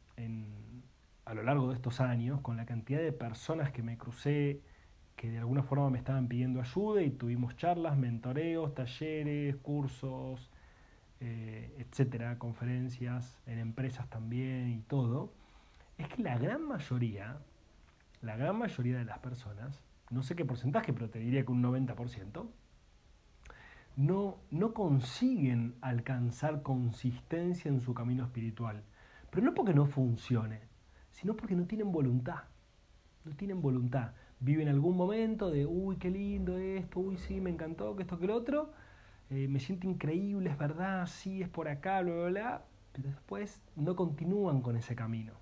a 1.25 1.33
lo 1.33 1.43
largo 1.43 1.69
de 1.69 1.75
estos 1.75 2.01
años, 2.01 2.41
con 2.41 2.57
la 2.57 2.65
cantidad 2.65 2.99
de 2.99 3.11
personas 3.11 3.71
que 3.71 3.83
me 3.83 3.97
crucé, 3.97 4.61
que 5.15 5.29
de 5.29 5.39
alguna 5.39 5.63
forma 5.63 5.89
me 5.89 5.97
estaban 5.97 6.27
pidiendo 6.27 6.61
ayuda 6.61 7.01
y 7.01 7.09
tuvimos 7.09 7.55
charlas, 7.57 7.97
mentoreos, 7.97 8.73
talleres, 8.73 9.55
cursos, 9.57 10.51
eh, 11.19 11.73
etcétera, 11.79 12.37
conferencias 12.37 13.39
en 13.47 13.59
empresas 13.59 14.07
también 14.09 14.69
y 14.69 14.79
todo, 14.81 15.33
es 15.97 16.07
que 16.07 16.21
la 16.21 16.37
gran 16.37 16.67
mayoría, 16.67 17.39
la 18.21 18.37
gran 18.37 18.57
mayoría 18.57 18.97
de 18.97 19.05
las 19.05 19.19
personas, 19.19 19.81
no 20.11 20.21
sé 20.23 20.35
qué 20.35 20.45
porcentaje, 20.45 20.93
pero 20.93 21.09
te 21.09 21.19
diría 21.19 21.43
que 21.43 21.51
un 21.51 21.63
90%, 21.63 22.47
no, 23.97 24.37
no 24.51 24.73
consiguen 24.73 25.75
alcanzar 25.81 26.61
consistencia 26.61 27.67
en 27.69 27.81
su 27.81 27.95
camino 27.95 28.23
espiritual. 28.23 28.83
Pero 29.31 29.43
no 29.43 29.53
porque 29.55 29.73
no 29.73 29.87
funcione, 29.87 30.61
sino 31.11 31.35
porque 31.35 31.55
no 31.55 31.65
tienen 31.65 31.91
voluntad. 31.91 32.43
No 33.25 33.35
tienen 33.35 33.59
voluntad. 33.59 34.11
Viven 34.39 34.69
algún 34.69 34.95
momento 34.95 35.49
de, 35.49 35.65
uy, 35.65 35.97
qué 35.97 36.11
lindo 36.11 36.59
esto, 36.59 36.99
uy, 36.99 37.17
sí, 37.17 37.41
me 37.41 37.49
encantó, 37.49 37.95
que 37.95 38.03
esto, 38.03 38.19
que 38.19 38.27
lo 38.27 38.35
otro. 38.35 38.71
Eh, 39.31 39.47
me 39.47 39.59
siento 39.59 39.87
increíble, 39.87 40.51
es 40.51 40.57
verdad, 40.59 41.07
sí, 41.07 41.41
es 41.41 41.49
por 41.49 41.67
acá, 41.67 42.01
bla, 42.01 42.13
bla, 42.13 42.27
bla. 42.27 42.65
Pero 42.93 43.09
después 43.09 43.63
no 43.75 43.95
continúan 43.95 44.61
con 44.61 44.77
ese 44.77 44.95
camino. 44.95 45.33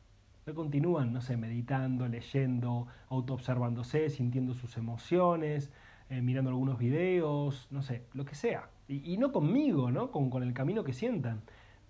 No 0.45 0.55
continúan, 0.55 1.11
no 1.11 1.19
sé, 1.19 1.35
meditando, 1.35 2.07
leyendo, 2.07 2.87
autoobservándose, 3.09 4.09
sintiendo 4.09 4.53
sus 4.53 4.77
emociones, 4.77 5.71
eh, 6.09 6.21
mirando 6.21 6.49
algunos 6.51 6.77
videos, 6.77 7.67
no 7.71 7.81
sé, 7.81 8.05
lo 8.13 8.25
que 8.25 8.35
sea. 8.35 8.69
Y, 8.87 9.17
no 9.17 9.31
conmigo, 9.31 9.89
¿no? 9.89 10.11
Con, 10.11 10.29
con, 10.29 10.43
el 10.43 10.53
camino 10.53 10.83
que 10.83 10.93
sientan. 10.93 11.41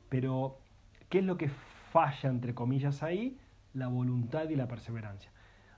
Pero, 0.08 0.60
¿qué 1.10 1.20
es 1.20 1.26
lo 1.26 1.38
que 1.38 1.50
falla, 1.50 2.30
entre 2.30 2.56
comillas, 2.56 3.04
ahí? 3.04 3.38
La 3.74 3.88
voluntad 3.88 4.50
y 4.50 4.56
la 4.56 4.70
perseverancia. 4.70 5.32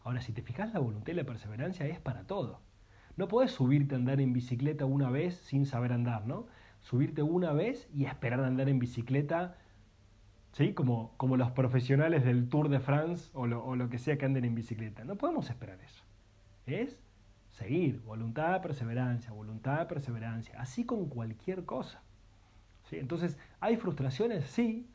Ahora, 0.03 0.21
si 0.21 0.31
te 0.31 0.43
fijas, 0.43 0.73
la 0.73 0.79
voluntad 0.79 1.13
y 1.13 1.15
la 1.15 1.23
perseverancia 1.23 1.87
es 1.87 1.99
para 1.99 2.25
todo. 2.25 2.61
No 3.15 3.27
puedes 3.27 3.51
subirte 3.51 3.95
a 3.95 3.97
andar 3.97 4.21
en 4.21 4.31
bicicleta 4.31 4.85
una 4.85 5.09
vez 5.09 5.35
sin 5.37 5.65
saber 5.65 5.91
andar, 5.91 6.27
¿no? 6.27 6.45
Subirte 6.81 7.23
una 7.23 7.51
vez 7.51 7.89
y 7.91 8.05
esperar 8.05 8.41
a 8.41 8.47
andar 8.47 8.69
en 8.69 8.77
bicicleta, 8.77 9.57
¿sí? 10.51 10.73
Como, 10.73 11.17
como 11.17 11.35
los 11.35 11.49
profesionales 11.49 12.23
del 12.23 12.47
Tour 12.47 12.69
de 12.69 12.79
France 12.79 13.31
o 13.33 13.47
lo, 13.47 13.65
o 13.65 13.75
lo 13.75 13.89
que 13.89 13.97
sea 13.97 14.19
que 14.19 14.25
anden 14.25 14.45
en 14.45 14.53
bicicleta. 14.53 15.03
No 15.03 15.15
podemos 15.15 15.49
esperar 15.49 15.81
eso. 15.81 16.03
Es 16.67 17.01
seguir, 17.57 18.01
voluntad, 18.01 18.61
perseverancia, 18.61 19.31
voluntad, 19.31 19.87
perseverancia, 19.87 20.59
así 20.59 20.85
con 20.85 21.07
cualquier 21.09 21.65
cosa. 21.65 22.01
¿Sí? 22.89 22.97
Entonces, 22.97 23.37
¿hay 23.59 23.77
frustraciones? 23.77 24.45
Sí, 24.45 24.87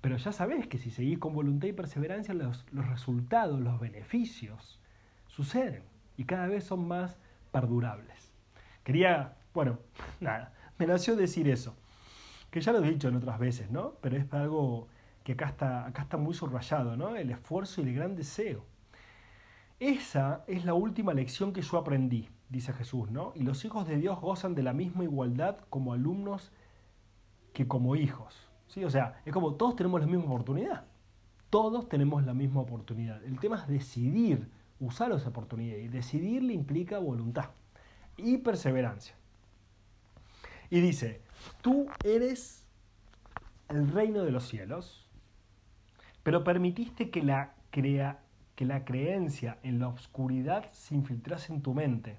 pero 0.00 0.16
ya 0.16 0.32
sabes 0.32 0.66
que 0.66 0.78
si 0.78 0.90
seguís 0.90 1.18
con 1.18 1.34
voluntad 1.34 1.68
y 1.68 1.72
perseverancia, 1.72 2.32
los, 2.32 2.64
los 2.72 2.88
resultados, 2.88 3.60
los 3.60 3.78
beneficios 3.78 4.80
suceden 5.26 5.82
y 6.16 6.24
cada 6.24 6.46
vez 6.48 6.64
son 6.64 6.88
más 6.88 7.18
perdurables. 7.52 8.32
Quería, 8.82 9.36
bueno, 9.52 9.78
nada, 10.20 10.54
me 10.78 10.86
nació 10.86 11.16
decir 11.16 11.48
eso, 11.48 11.76
que 12.50 12.62
ya 12.62 12.72
lo 12.72 12.82
he 12.82 12.88
dicho 12.88 13.08
en 13.08 13.16
otras 13.16 13.38
veces, 13.38 13.70
¿no? 13.70 13.94
Pero 14.00 14.16
es 14.16 14.32
algo 14.32 14.88
que 15.22 15.32
acá 15.32 15.46
está, 15.46 15.86
acá 15.86 16.02
está 16.02 16.16
muy 16.16 16.32
subrayado, 16.32 16.96
¿no? 16.96 17.14
El 17.14 17.30
esfuerzo 17.30 17.82
y 17.82 17.88
el 17.88 17.94
gran 17.94 18.16
deseo. 18.16 18.64
Esa 19.78 20.44
es 20.46 20.64
la 20.64 20.74
última 20.74 21.12
lección 21.12 21.52
que 21.52 21.60
yo 21.62 21.76
aprendí, 21.78 22.28
dice 22.48 22.72
Jesús, 22.72 23.10
¿no? 23.10 23.32
Y 23.34 23.42
los 23.42 23.64
hijos 23.64 23.86
de 23.86 23.96
Dios 23.98 24.20
gozan 24.20 24.54
de 24.54 24.62
la 24.62 24.72
misma 24.72 25.04
igualdad 25.04 25.58
como 25.68 25.92
alumnos 25.92 26.50
que 27.52 27.68
como 27.68 27.96
hijos. 27.96 28.34
¿sí? 28.68 28.84
O 28.84 28.90
sea, 28.90 29.20
es 29.24 29.32
como 29.32 29.54
todos 29.54 29.76
tenemos 29.76 30.00
la 30.00 30.06
misma 30.06 30.24
oportunidad. 30.26 30.84
Todos 31.50 31.88
tenemos 31.88 32.24
la 32.24 32.34
misma 32.34 32.60
oportunidad. 32.60 33.22
El 33.24 33.38
tema 33.38 33.56
es 33.56 33.68
decidir 33.68 34.48
usar 34.80 35.12
esa 35.12 35.28
oportunidad 35.28 35.78
y 35.78 35.88
decidirle 35.88 36.52
implica 36.52 36.98
voluntad 36.98 37.50
y 38.16 38.38
perseverancia. 38.38 39.14
Y 40.70 40.80
dice, 40.80 41.22
tú 41.62 41.86
eres 42.04 42.66
el 43.68 43.90
reino 43.90 44.22
de 44.22 44.32
los 44.32 44.48
cielos, 44.48 45.06
pero 46.22 46.44
permitiste 46.44 47.10
que 47.10 47.22
la, 47.22 47.54
crea, 47.70 48.20
que 48.56 48.64
la 48.64 48.84
creencia 48.84 49.58
en 49.62 49.78
la 49.78 49.88
oscuridad 49.88 50.72
se 50.72 50.94
infiltrase 50.94 51.52
en 51.52 51.62
tu 51.62 51.74
mente, 51.74 52.18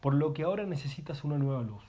por 0.00 0.14
lo 0.14 0.32
que 0.32 0.44
ahora 0.44 0.64
necesitas 0.64 1.24
una 1.24 1.38
nueva 1.38 1.62
luz. 1.62 1.84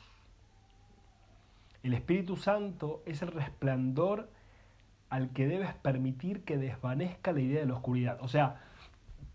El 1.83 1.93
Espíritu 1.93 2.35
Santo 2.35 3.03
es 3.05 3.21
el 3.21 3.29
resplandor 3.29 4.29
al 5.09 5.29
que 5.29 5.47
debes 5.47 5.73
permitir 5.75 6.43
que 6.43 6.57
desvanezca 6.57 7.31
la 7.31 7.39
idea 7.39 7.61
de 7.61 7.67
la 7.67 7.75
oscuridad. 7.75 8.17
O 8.21 8.27
sea, 8.27 8.61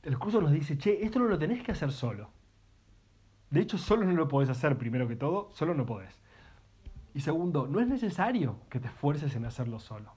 el 0.02 0.18
curso 0.18 0.40
nos 0.40 0.52
dice, 0.52 0.76
che, 0.76 1.04
esto 1.04 1.20
no 1.20 1.26
lo 1.26 1.38
tenés 1.38 1.62
que 1.62 1.72
hacer 1.72 1.92
solo. 1.92 2.28
De 3.50 3.60
hecho, 3.60 3.78
solo 3.78 4.04
no 4.04 4.12
lo 4.12 4.28
podés 4.28 4.50
hacer, 4.50 4.76
primero 4.76 5.06
que 5.06 5.16
todo, 5.16 5.50
solo 5.52 5.72
no 5.74 5.86
podés. 5.86 6.18
Y 7.14 7.20
segundo, 7.20 7.68
no 7.68 7.80
es 7.80 7.86
necesario 7.86 8.58
que 8.68 8.80
te 8.80 8.88
esfuerces 8.88 9.36
en 9.36 9.44
hacerlo 9.44 9.78
solo. 9.78 10.12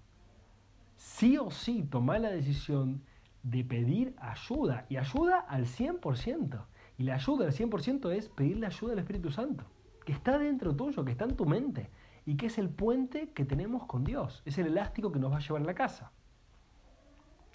Sí 0.96 1.38
o 1.38 1.52
sí, 1.52 1.84
toma 1.84 2.18
la 2.18 2.32
decisión 2.32 3.04
de 3.46 3.64
pedir 3.64 4.16
ayuda, 4.20 4.88
y 4.90 4.98
ayuda 4.98 5.40
al 5.40 5.66
100%. 5.66 6.66
Y 6.98 7.04
la 7.04 7.16
ayuda 7.16 7.46
al 7.46 7.52
100% 7.52 8.12
es 8.12 8.28
pedirle 8.28 8.66
ayuda 8.66 8.94
al 8.94 9.00
Espíritu 9.00 9.32
Santo, 9.32 9.66
que 10.04 10.14
está 10.14 10.40
dentro 10.40 10.76
tuyo, 10.76 11.06
que 11.06 11.12
está 11.12 11.26
en 11.26 11.36
tu 11.36 11.46
mente, 11.46 11.92
y 12.26 12.38
que 12.38 12.48
es 12.48 12.58
el 12.58 12.70
puente 12.70 13.30
que 13.30 13.46
tenemos 13.46 13.86
con 13.86 14.04
Dios, 14.04 14.42
es 14.46 14.58
el 14.58 14.66
elástico 14.66 15.12
que 15.12 15.20
nos 15.20 15.32
va 15.32 15.38
a 15.38 15.42
llevar 15.42 15.62
a 15.62 15.66
la 15.66 15.76
casa. 15.76 16.12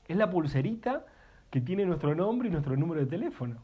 Es 0.07 0.16
la 0.16 0.31
pulserita 0.31 1.07
que 1.50 1.61
tiene 1.61 1.85
nuestro 1.85 2.14
nombre 2.14 2.48
y 2.48 2.53
nuestro 2.53 2.76
número 2.76 3.00
de 3.00 3.07
teléfono. 3.07 3.57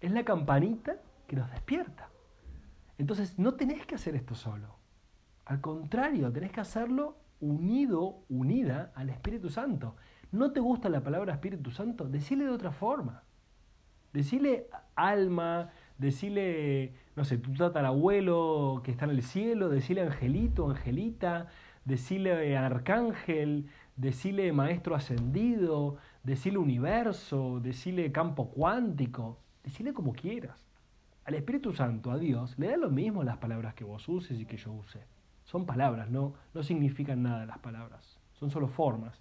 Es 0.00 0.10
la 0.10 0.24
campanita 0.24 0.96
que 1.26 1.36
nos 1.36 1.50
despierta. 1.50 2.10
Entonces 2.98 3.38
no 3.38 3.54
tenés 3.54 3.86
que 3.86 3.94
hacer 3.94 4.14
esto 4.14 4.34
solo. 4.34 4.76
Al 5.46 5.62
contrario, 5.62 6.30
tenés 6.30 6.52
que 6.52 6.60
hacerlo 6.60 7.16
unido, 7.40 8.24
unida 8.28 8.92
al 8.94 9.08
Espíritu 9.08 9.48
Santo. 9.48 9.96
¿No 10.32 10.52
te 10.52 10.60
gusta 10.60 10.88
la 10.88 11.02
palabra 11.02 11.34
Espíritu 11.34 11.70
Santo? 11.70 12.08
Decile 12.08 12.44
de 12.44 12.50
otra 12.50 12.72
forma. 12.72 13.22
Decile 14.12 14.68
alma, 14.94 15.70
decile, 15.98 16.94
no 17.14 17.24
sé, 17.24 17.38
tu 17.38 17.52
tatarabuelo 17.52 18.80
que 18.84 18.90
está 18.90 19.04
en 19.04 19.12
el 19.12 19.22
cielo, 19.22 19.68
decile 19.68 20.02
angelito, 20.02 20.70
angelita, 20.70 21.48
decile 21.84 22.56
arcángel, 22.56 23.68
decile 23.96 24.52
maestro 24.52 24.94
ascendido, 24.94 25.96
decile 26.22 26.58
universo, 26.58 27.60
decile 27.60 28.10
campo 28.12 28.50
cuántico, 28.50 29.38
decile 29.64 29.92
como 29.92 30.12
quieras. 30.12 30.66
Al 31.24 31.34
Espíritu 31.34 31.72
Santo, 31.72 32.10
a 32.10 32.18
Dios, 32.18 32.58
le 32.58 32.68
da 32.68 32.76
lo 32.76 32.90
mismo 32.90 33.24
las 33.24 33.38
palabras 33.38 33.74
que 33.74 33.84
vos 33.84 34.08
uses 34.08 34.38
y 34.38 34.46
que 34.46 34.56
yo 34.56 34.72
use. 34.72 35.00
Son 35.44 35.66
palabras, 35.66 36.10
no, 36.10 36.34
no 36.54 36.62
significan 36.62 37.22
nada 37.22 37.46
las 37.46 37.58
palabras, 37.58 38.18
son 38.32 38.50
solo 38.50 38.68
formas. 38.68 39.20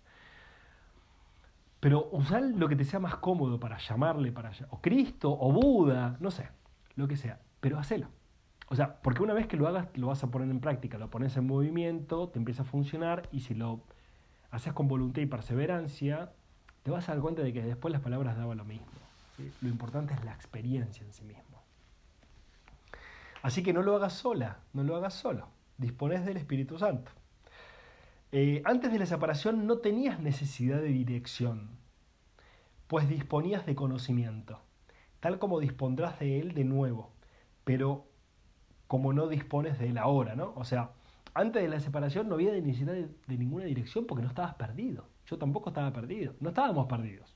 Pero 1.86 2.10
usar 2.14 2.42
lo 2.42 2.68
que 2.68 2.76
te 2.76 2.84
sea 2.84 3.00
más 3.00 3.18
cómodo 3.18 3.60
para 3.60 3.78
llamarle 3.78 4.32
para 4.32 4.50
o 4.72 4.82
Cristo, 4.82 5.32
o 5.40 5.52
Buda, 5.52 6.18
no 6.20 6.32
sé, 6.32 6.50
lo 6.96 7.08
que 7.08 7.16
sea, 7.16 7.40
pero 7.60 7.78
hacelo. 7.78 8.08
O 8.70 8.76
sea, 8.76 9.00
porque 9.04 9.22
una 9.22 9.36
vez 9.36 9.46
que 9.46 9.56
lo 9.56 9.68
hagas, 9.68 9.90
lo 9.94 10.08
vas 10.08 10.24
a 10.24 10.32
poner 10.32 10.50
en 10.50 10.62
práctica, 10.62 10.98
lo 10.98 11.12
pones 11.12 11.38
en 11.38 11.46
movimiento, 11.46 12.30
te 12.30 12.40
empieza 12.40 12.64
a 12.64 12.66
funcionar 12.66 13.30
y 13.32 13.42
si 13.42 13.54
lo 13.54 13.82
haces 14.50 14.74
con 14.74 14.88
voluntad 14.88 15.22
y 15.22 15.28
perseverancia, 15.28 16.32
te 16.82 16.90
vas 16.90 17.08
a 17.08 17.12
dar 17.12 17.22
cuenta 17.22 17.44
de 17.44 17.54
que 17.54 17.62
después 17.62 17.92
las 17.92 18.02
palabras 18.02 18.36
daban 18.36 18.58
lo 18.58 18.66
mismo. 18.66 18.88
Lo 19.62 19.70
importante 19.70 20.16
es 20.16 20.26
la 20.26 20.34
experiencia 20.34 21.06
en 21.06 21.14
sí 21.14 21.24
mismo. 21.24 21.62
Así 23.44 23.62
que 23.62 23.74
no 23.74 23.84
lo 23.84 23.96
hagas 23.96 24.14
sola, 24.14 24.58
no 24.74 24.84
lo 24.84 24.96
hagas 24.96 25.14
solo. 25.14 25.50
Dispones 25.78 26.26
del 26.26 26.38
Espíritu 26.38 26.80
Santo. 26.80 27.12
Eh, 28.32 28.62
antes 28.66 28.92
de 28.92 29.00
la 29.00 29.06
separación 29.06 29.66
no 29.68 29.78
tenías 29.78 30.20
necesidad 30.20 30.82
de 30.82 30.90
dirección, 30.90 31.70
pues 32.88 33.08
disponías 33.08 33.66
de 33.66 33.76
conocimiento, 33.76 34.62
tal 35.20 35.40
como 35.40 35.60
dispondrás 35.60 36.20
de 36.20 36.40
él 36.40 36.54
de 36.54 36.66
nuevo, 36.66 37.14
pero 37.64 38.08
como 38.88 39.14
no 39.14 39.28
dispones 39.28 39.80
de 39.80 39.90
él 39.90 39.98
ahora, 39.98 40.36
¿no? 40.36 40.54
O 40.56 40.64
sea, 40.64 40.92
antes 41.34 41.62
de 41.62 41.70
la 41.70 41.80
separación 41.80 42.30
no 42.30 42.36
había 42.36 42.54
necesidad 42.54 42.94
de 42.94 43.38
ninguna 43.38 43.66
dirección 43.66 44.06
porque 44.06 44.24
no 44.24 44.30
estabas 44.30 44.56
perdido. 44.56 45.08
Yo 45.26 45.38
tampoco 45.38 45.70
estaba 45.70 45.92
perdido. 45.92 46.34
No 46.40 46.50
estábamos 46.50 46.88
perdidos. 46.88 47.36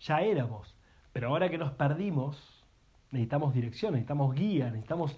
Ya 0.00 0.20
éramos. 0.20 0.74
Pero 1.12 1.28
ahora 1.28 1.50
que 1.50 1.58
nos 1.58 1.72
perdimos, 1.72 2.64
necesitamos 3.10 3.54
dirección, 3.54 3.92
necesitamos 3.92 4.34
guía, 4.34 4.66
necesitamos 4.70 5.16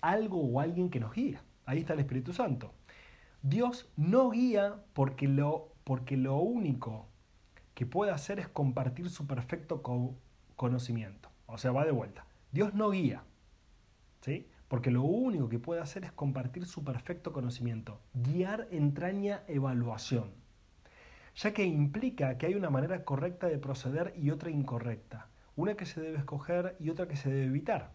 algo 0.00 0.40
o 0.40 0.60
alguien 0.60 0.88
que 0.88 1.00
nos 1.00 1.12
guíe. 1.12 1.38
Ahí 1.66 1.80
está 1.80 1.94
el 1.94 2.00
Espíritu 2.00 2.32
Santo. 2.32 2.72
Dios 3.42 3.90
no 3.96 4.30
guía 4.30 4.76
porque 4.92 5.28
lo, 5.28 5.72
porque 5.84 6.16
lo 6.16 6.36
único 6.36 7.06
que 7.74 7.86
puede 7.86 8.12
hacer 8.12 8.38
es 8.38 8.48
compartir 8.48 9.10
su 9.10 9.26
perfecto 9.26 9.82
conocimiento. 10.56 11.28
O 11.46 11.58
sea, 11.58 11.72
va 11.72 11.84
de 11.84 11.92
vuelta. 11.92 12.26
Dios 12.52 12.74
no 12.74 12.90
guía. 12.90 13.24
¿Sí? 14.20 14.46
porque 14.72 14.90
lo 14.90 15.02
único 15.02 15.50
que 15.50 15.58
puede 15.58 15.82
hacer 15.82 16.02
es 16.02 16.12
compartir 16.12 16.64
su 16.64 16.82
perfecto 16.82 17.34
conocimiento. 17.34 18.00
Guiar 18.14 18.68
entraña 18.70 19.42
evaluación, 19.46 20.30
ya 21.34 21.52
que 21.52 21.66
implica 21.66 22.38
que 22.38 22.46
hay 22.46 22.54
una 22.54 22.70
manera 22.70 23.04
correcta 23.04 23.48
de 23.48 23.58
proceder 23.58 24.14
y 24.16 24.30
otra 24.30 24.48
incorrecta, 24.48 25.28
una 25.56 25.74
que 25.74 25.84
se 25.84 26.00
debe 26.00 26.16
escoger 26.16 26.74
y 26.80 26.88
otra 26.88 27.06
que 27.06 27.16
se 27.16 27.28
debe 27.28 27.44
evitar. 27.44 27.92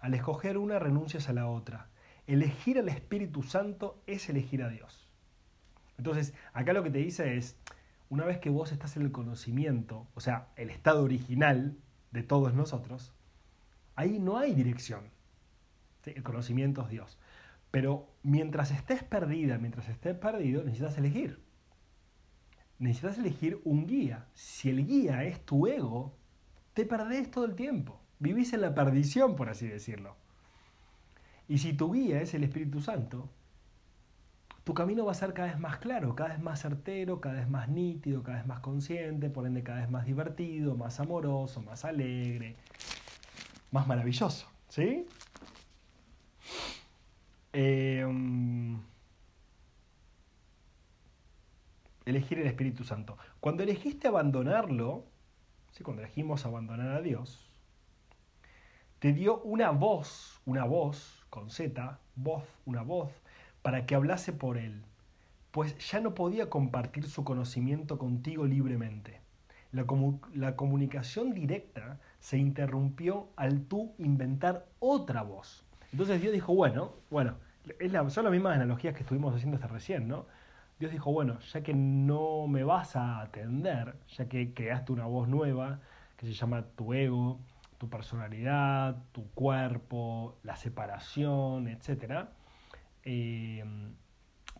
Al 0.00 0.14
escoger 0.14 0.58
una 0.58 0.80
renuncias 0.80 1.28
a 1.28 1.34
la 1.34 1.46
otra. 1.46 1.86
Elegir 2.26 2.78
al 2.78 2.88
Espíritu 2.88 3.42
Santo 3.42 4.02
es 4.06 4.28
elegir 4.28 4.62
a 4.62 4.68
Dios. 4.68 5.08
Entonces, 5.98 6.34
acá 6.52 6.72
lo 6.72 6.82
que 6.82 6.90
te 6.90 6.98
dice 6.98 7.36
es, 7.36 7.56
una 8.08 8.24
vez 8.24 8.38
que 8.38 8.50
vos 8.50 8.72
estás 8.72 8.96
en 8.96 9.02
el 9.02 9.12
conocimiento, 9.12 10.06
o 10.14 10.20
sea, 10.20 10.48
el 10.56 10.70
estado 10.70 11.02
original 11.02 11.76
de 12.10 12.22
todos 12.22 12.54
nosotros, 12.54 13.12
ahí 13.96 14.18
no 14.18 14.38
hay 14.38 14.54
dirección 14.54 15.10
el 16.10 16.22
conocimiento 16.22 16.82
es 16.82 16.88
Dios. 16.88 17.18
Pero 17.70 18.08
mientras 18.22 18.70
estés 18.70 19.02
perdida, 19.02 19.58
mientras 19.58 19.88
estés 19.88 20.16
perdido, 20.16 20.62
necesitas 20.62 20.98
elegir. 20.98 21.40
Necesitas 22.78 23.18
elegir 23.18 23.60
un 23.64 23.86
guía. 23.86 24.26
Si 24.34 24.68
el 24.68 24.86
guía 24.86 25.24
es 25.24 25.44
tu 25.44 25.66
ego, 25.66 26.16
te 26.74 26.84
perdés 26.84 27.30
todo 27.30 27.44
el 27.44 27.54
tiempo. 27.54 28.00
Vivís 28.18 28.52
en 28.52 28.60
la 28.60 28.74
perdición, 28.74 29.36
por 29.36 29.48
así 29.48 29.66
decirlo. 29.68 30.16
Y 31.52 31.58
si 31.58 31.74
tu 31.74 31.92
guía 31.92 32.22
es 32.22 32.32
el 32.32 32.44
Espíritu 32.44 32.80
Santo, 32.80 33.28
tu 34.64 34.72
camino 34.72 35.04
va 35.04 35.12
a 35.12 35.14
ser 35.14 35.34
cada 35.34 35.48
vez 35.48 35.60
más 35.60 35.76
claro, 35.76 36.16
cada 36.16 36.30
vez 36.30 36.40
más 36.40 36.62
certero, 36.62 37.20
cada 37.20 37.34
vez 37.34 37.46
más 37.50 37.68
nítido, 37.68 38.22
cada 38.22 38.38
vez 38.38 38.46
más 38.46 38.60
consciente, 38.60 39.28
por 39.28 39.46
ende 39.46 39.62
cada 39.62 39.80
vez 39.80 39.90
más 39.90 40.06
divertido, 40.06 40.78
más 40.78 40.98
amoroso, 40.98 41.60
más 41.60 41.84
alegre, 41.84 42.56
más 43.70 43.86
maravilloso. 43.86 44.48
¿Sí? 44.70 45.06
Eh, 47.52 48.78
elegir 52.06 52.38
el 52.38 52.46
Espíritu 52.46 52.82
Santo. 52.82 53.18
Cuando 53.40 53.62
elegiste 53.62 54.08
abandonarlo, 54.08 55.04
¿sí? 55.72 55.84
cuando 55.84 56.00
elegimos 56.00 56.46
abandonar 56.46 56.96
a 56.96 57.02
Dios, 57.02 57.52
te 59.00 59.12
dio 59.12 59.42
una 59.42 59.70
voz, 59.70 60.40
una 60.46 60.64
voz 60.64 61.21
con 61.32 61.48
Z, 61.48 61.98
voz, 62.14 62.44
una 62.66 62.82
voz, 62.82 63.10
para 63.62 63.86
que 63.86 63.94
hablase 63.94 64.34
por 64.34 64.58
él, 64.58 64.82
pues 65.50 65.78
ya 65.90 65.98
no 65.98 66.14
podía 66.14 66.50
compartir 66.50 67.08
su 67.08 67.24
conocimiento 67.24 67.96
contigo 67.96 68.44
libremente. 68.44 69.18
La, 69.72 69.86
la 70.34 70.56
comunicación 70.56 71.32
directa 71.32 71.98
se 72.20 72.36
interrumpió 72.36 73.28
al 73.36 73.62
tú 73.62 73.94
inventar 73.96 74.66
otra 74.78 75.22
voz. 75.22 75.64
Entonces 75.90 76.20
Dios 76.20 76.34
dijo, 76.34 76.54
bueno, 76.54 76.92
bueno, 77.10 77.36
es 77.78 77.90
la, 77.90 78.10
son 78.10 78.24
las 78.24 78.32
mismas 78.32 78.56
analogías 78.56 78.94
que 78.94 79.00
estuvimos 79.00 79.34
haciendo 79.34 79.56
hasta 79.56 79.68
recién, 79.68 80.08
¿no? 80.08 80.26
Dios 80.78 80.92
dijo, 80.92 81.10
bueno, 81.12 81.40
ya 81.40 81.62
que 81.62 81.72
no 81.72 82.46
me 82.46 82.62
vas 82.62 82.94
a 82.94 83.22
atender, 83.22 83.96
ya 84.18 84.28
que 84.28 84.52
creaste 84.52 84.92
una 84.92 85.06
voz 85.06 85.28
nueva 85.28 85.80
que 86.18 86.26
se 86.26 86.34
llama 86.34 86.62
tu 86.76 86.92
ego, 86.92 87.40
tu 87.82 87.88
personalidad, 87.88 89.02
tu 89.10 89.28
cuerpo, 89.32 90.38
la 90.44 90.54
separación, 90.54 91.66
etc., 91.66 92.28
eh, 93.02 93.64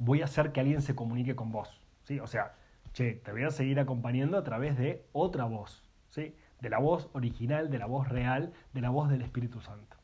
voy 0.00 0.22
a 0.22 0.24
hacer 0.24 0.50
que 0.50 0.58
alguien 0.58 0.82
se 0.82 0.96
comunique 0.96 1.36
con 1.36 1.52
vos. 1.52 1.80
¿sí? 2.02 2.18
O 2.18 2.26
sea, 2.26 2.56
che, 2.92 3.12
te 3.14 3.30
voy 3.30 3.44
a 3.44 3.52
seguir 3.52 3.78
acompañando 3.78 4.36
a 4.36 4.42
través 4.42 4.76
de 4.76 5.06
otra 5.12 5.44
voz, 5.44 5.84
¿sí? 6.08 6.34
de 6.60 6.68
la 6.68 6.80
voz 6.80 7.10
original, 7.12 7.70
de 7.70 7.78
la 7.78 7.86
voz 7.86 8.08
real, 8.08 8.52
de 8.72 8.80
la 8.80 8.90
voz 8.90 9.08
del 9.08 9.22
Espíritu 9.22 9.60
Santo. 9.60 9.96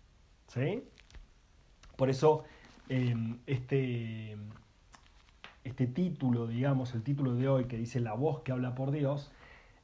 ¿sí? 0.46 0.84
Por 1.96 2.10
eso, 2.10 2.44
eh, 2.88 3.16
este 3.46 4.38
este 5.64 5.88
título, 5.88 6.46
digamos, 6.46 6.94
el 6.94 7.02
título 7.02 7.34
de 7.34 7.48
hoy 7.48 7.64
que 7.64 7.76
dice 7.76 7.98
La 7.98 8.14
voz 8.14 8.42
que 8.42 8.52
habla 8.52 8.76
por 8.76 8.92
Dios, 8.92 9.32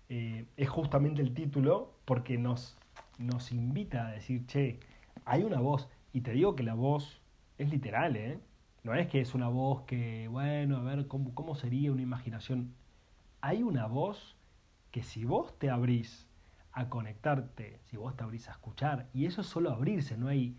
eh, 0.08 0.46
es 0.56 0.68
justamente 0.68 1.20
el 1.20 1.34
título 1.34 1.94
porque 2.04 2.38
nos, 2.38 2.76
nos 3.18 3.52
invita 3.52 4.08
a 4.08 4.12
decir, 4.12 4.46
che, 4.46 4.80
hay 5.24 5.42
una 5.42 5.60
voz, 5.60 5.88
y 6.12 6.20
te 6.20 6.32
digo 6.32 6.54
que 6.56 6.62
la 6.62 6.74
voz 6.74 7.20
es 7.58 7.70
literal, 7.70 8.16
¿eh? 8.16 8.38
No 8.82 8.94
es 8.94 9.08
que 9.08 9.20
es 9.20 9.34
una 9.34 9.48
voz 9.48 9.82
que, 9.82 10.28
bueno, 10.28 10.76
a 10.76 10.82
ver, 10.82 11.06
¿cómo, 11.06 11.34
cómo 11.34 11.54
sería 11.54 11.90
una 11.90 12.02
imaginación? 12.02 12.74
Hay 13.40 13.62
una 13.62 13.86
voz 13.86 14.36
que 14.90 15.02
si 15.02 15.24
vos 15.24 15.58
te 15.58 15.70
abrís 15.70 16.28
a 16.72 16.88
conectarte, 16.88 17.80
si 17.84 17.96
vos 17.96 18.16
te 18.16 18.24
abrís 18.24 18.48
a 18.48 18.52
escuchar, 18.52 19.08
y 19.14 19.26
eso 19.26 19.40
es 19.40 19.46
solo 19.46 19.70
abrirse, 19.70 20.16
no 20.16 20.28
hay, 20.28 20.58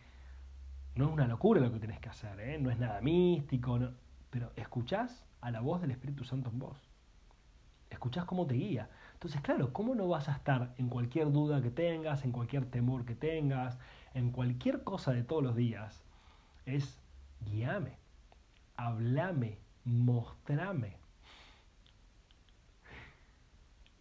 no 0.96 1.06
es 1.06 1.12
una 1.12 1.28
locura 1.28 1.62
lo 1.62 1.72
que 1.72 1.80
tenés 1.80 2.00
que 2.00 2.10
hacer, 2.10 2.40
¿eh? 2.40 2.58
no 2.58 2.72
es 2.72 2.80
nada 2.80 3.02
místico, 3.02 3.78
no, 3.78 3.92
pero 4.30 4.52
escuchás 4.56 5.24
a 5.42 5.52
la 5.52 5.62
voz 5.62 5.82
del 5.82 5.92
Espíritu 5.92 6.24
Santo 6.24 6.50
en 6.50 6.60
vos. 6.60 6.95
Escuchás 7.96 8.26
cómo 8.26 8.46
te 8.46 8.56
guía. 8.56 8.90
Entonces, 9.14 9.42
claro, 9.42 9.72
¿cómo 9.72 9.96
no 9.96 10.08
vas 10.08 10.28
a 10.28 10.34
estar 10.34 10.74
en 10.78 10.90
cualquier 10.90 11.32
duda 11.32 11.62
que 11.62 11.72
tengas, 11.72 12.26
en 12.26 12.32
cualquier 12.34 12.66
temor 12.66 13.06
que 13.06 13.16
tengas, 13.16 13.80
en 14.14 14.32
cualquier 14.32 14.84
cosa 14.84 15.14
de 15.14 15.24
todos 15.24 15.42
los 15.42 15.56
días? 15.56 16.04
Es 16.66 17.00
guíame, 17.46 17.98
hablame, 18.76 19.60
mostrame. 19.86 20.98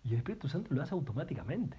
Y 0.02 0.08
el 0.10 0.16
Espíritu 0.16 0.48
Santo 0.48 0.74
lo 0.74 0.82
hace 0.82 0.94
automáticamente. 0.94 1.78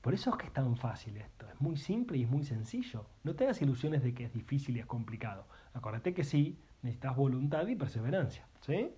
Por 0.00 0.14
eso 0.14 0.30
es 0.30 0.36
que 0.36 0.46
es 0.46 0.52
tan 0.52 0.76
fácil 0.76 1.16
esto. 1.16 1.48
Es 1.48 1.60
muy 1.60 1.76
simple 1.76 2.16
y 2.18 2.22
es 2.22 2.30
muy 2.30 2.44
sencillo. 2.44 3.06
No 3.24 3.34
te 3.34 3.44
hagas 3.44 3.60
ilusiones 3.60 4.02
de 4.02 4.14
que 4.14 4.24
es 4.24 4.32
difícil 4.32 4.76
y 4.76 4.80
es 4.80 4.86
complicado. 4.86 5.46
Acuérdate 5.74 6.14
que 6.14 6.24
sí, 6.24 6.60
necesitas 6.82 7.16
voluntad 7.16 7.66
y 7.66 7.74
perseverancia. 7.74 8.46
¿Sí? 8.60 8.94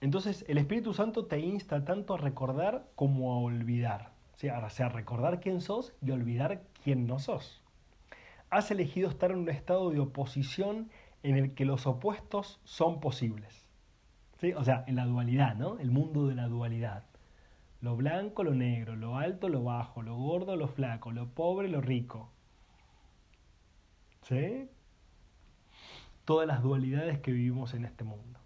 Entonces 0.00 0.44
el 0.48 0.58
Espíritu 0.58 0.94
Santo 0.94 1.26
te 1.26 1.38
insta 1.40 1.84
tanto 1.84 2.14
a 2.14 2.18
recordar 2.18 2.86
como 2.94 3.32
a 3.32 3.38
olvidar. 3.38 4.12
¿sí? 4.36 4.48
O 4.48 4.70
sea, 4.70 4.88
recordar 4.88 5.40
quién 5.40 5.60
sos 5.60 5.92
y 6.00 6.10
olvidar 6.10 6.62
quién 6.82 7.06
no 7.06 7.18
sos. 7.18 7.62
Has 8.48 8.70
elegido 8.70 9.10
estar 9.10 9.30
en 9.30 9.38
un 9.38 9.48
estado 9.50 9.90
de 9.90 10.00
oposición 10.00 10.90
en 11.22 11.36
el 11.36 11.54
que 11.54 11.66
los 11.66 11.86
opuestos 11.86 12.60
son 12.64 13.00
posibles. 13.00 13.66
¿sí? 14.40 14.54
O 14.54 14.64
sea, 14.64 14.84
en 14.86 14.96
la 14.96 15.04
dualidad, 15.04 15.54
¿no? 15.56 15.78
El 15.78 15.90
mundo 15.90 16.26
de 16.26 16.34
la 16.34 16.48
dualidad. 16.48 17.04
Lo 17.82 17.96
blanco, 17.96 18.42
lo 18.42 18.54
negro, 18.54 18.96
lo 18.96 19.16
alto, 19.16 19.48
lo 19.48 19.62
bajo, 19.62 20.02
lo 20.02 20.16
gordo, 20.16 20.56
lo 20.56 20.68
flaco, 20.68 21.12
lo 21.12 21.28
pobre, 21.28 21.68
lo 21.68 21.80
rico. 21.80 22.30
¿Sí? 24.22 24.68
Todas 26.24 26.46
las 26.46 26.62
dualidades 26.62 27.20
que 27.20 27.32
vivimos 27.32 27.74
en 27.74 27.84
este 27.84 28.04
mundo. 28.04 28.39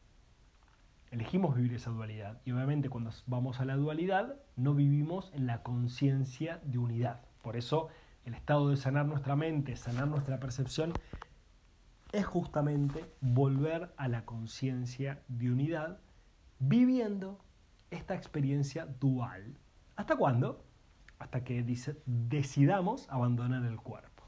Elegimos 1.14 1.54
vivir 1.54 1.74
esa 1.74 1.90
dualidad. 1.90 2.40
Y 2.44 2.50
obviamente 2.50 2.88
cuando 2.88 3.12
vamos 3.26 3.60
a 3.60 3.64
la 3.64 3.76
dualidad, 3.76 4.34
no 4.56 4.74
vivimos 4.74 5.30
en 5.32 5.46
la 5.46 5.62
conciencia 5.62 6.60
de 6.64 6.78
unidad. 6.78 7.20
Por 7.40 7.56
eso 7.56 7.86
el 8.24 8.34
estado 8.34 8.68
de 8.68 8.76
sanar 8.76 9.06
nuestra 9.06 9.36
mente, 9.36 9.76
sanar 9.76 10.08
nuestra 10.08 10.40
percepción, 10.40 10.92
es 12.10 12.26
justamente 12.26 13.04
volver 13.20 13.94
a 13.96 14.08
la 14.08 14.24
conciencia 14.24 15.22
de 15.28 15.52
unidad, 15.52 16.00
viviendo 16.58 17.38
esta 17.92 18.16
experiencia 18.16 18.84
dual. 18.84 19.56
¿Hasta 19.94 20.16
cuándo? 20.16 20.64
Hasta 21.20 21.44
que 21.44 21.62
decidamos 22.06 23.08
abandonar 23.08 23.64
el 23.66 23.76
cuerpo. 23.76 24.24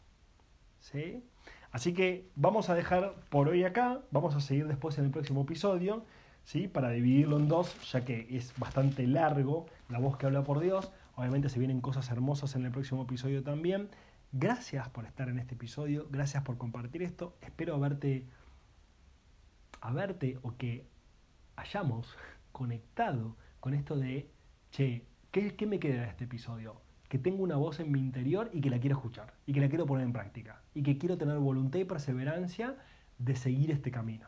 ¿Sí? 0.78 1.24
Así 1.72 1.94
que 1.94 2.30
vamos 2.36 2.70
a 2.70 2.76
dejar 2.76 3.16
por 3.28 3.48
hoy 3.48 3.64
acá, 3.64 4.02
vamos 4.12 4.36
a 4.36 4.40
seguir 4.40 4.68
después 4.68 4.96
en 4.98 5.06
el 5.06 5.10
próximo 5.10 5.42
episodio, 5.42 6.04
¿sí? 6.46 6.68
para 6.68 6.90
dividirlo 6.90 7.38
en 7.38 7.48
dos, 7.48 7.76
ya 7.92 8.04
que 8.04 8.26
es 8.30 8.58
bastante 8.58 9.06
largo 9.06 9.66
la 9.90 9.98
voz 9.98 10.16
que 10.16 10.24
habla 10.24 10.42
por 10.42 10.60
Dios. 10.60 10.90
Obviamente 11.16 11.50
se 11.50 11.58
vienen 11.58 11.82
cosas 11.82 12.10
hermosas 12.10 12.56
en 12.56 12.64
el 12.64 12.72
próximo 12.72 13.02
episodio 13.02 13.42
también. 13.42 13.90
Gracias 14.32 14.88
por 14.88 15.04
estar 15.04 15.28
en 15.28 15.38
este 15.38 15.54
episodio, 15.54 16.08
gracias 16.10 16.42
por 16.42 16.56
compartir 16.56 17.02
esto. 17.02 17.36
Espero 17.42 17.74
haberte, 17.74 18.26
haberte 19.80 20.38
o 20.42 20.56
que 20.56 20.86
hayamos 21.56 22.16
conectado 22.52 23.36
con 23.60 23.74
esto 23.74 23.96
de, 23.96 24.30
che, 24.70 25.04
¿qué, 25.30 25.54
qué 25.56 25.66
me 25.66 25.78
queda 25.78 26.02
de 26.02 26.08
este 26.08 26.24
episodio? 26.24 26.80
que 27.08 27.18
tengo 27.18 27.44
una 27.44 27.54
voz 27.54 27.78
en 27.78 27.92
mi 27.92 28.00
interior 28.00 28.50
y 28.52 28.60
que 28.60 28.68
la 28.68 28.80
quiero 28.80 28.96
escuchar 28.96 29.32
y 29.46 29.52
que 29.52 29.60
la 29.60 29.68
quiero 29.68 29.86
poner 29.86 30.04
en 30.04 30.12
práctica 30.12 30.60
y 30.74 30.82
que 30.82 30.98
quiero 30.98 31.16
tener 31.16 31.38
voluntad 31.38 31.78
y 31.78 31.84
perseverancia 31.84 32.76
de 33.18 33.36
seguir 33.36 33.70
este 33.70 33.92
camino. 33.92 34.26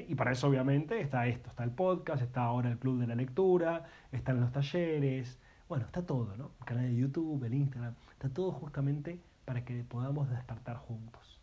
Y 0.00 0.14
para 0.14 0.32
eso 0.32 0.48
obviamente 0.48 1.00
está 1.00 1.26
esto, 1.26 1.50
está 1.50 1.64
el 1.64 1.70
podcast, 1.70 2.22
está 2.22 2.44
ahora 2.44 2.70
el 2.70 2.78
club 2.78 3.00
de 3.00 3.06
la 3.06 3.14
lectura, 3.14 3.84
están 4.10 4.40
los 4.40 4.52
talleres, 4.52 5.38
bueno, 5.68 5.86
está 5.86 6.04
todo, 6.04 6.36
¿no? 6.36 6.50
El 6.60 6.66
canal 6.66 6.84
de 6.86 6.96
YouTube, 6.96 7.44
el 7.44 7.54
Instagram, 7.54 7.94
está 8.12 8.28
todo 8.28 8.52
justamente 8.52 9.20
para 9.44 9.64
que 9.64 9.84
podamos 9.84 10.28
despertar 10.30 10.76
juntos. 10.76 11.40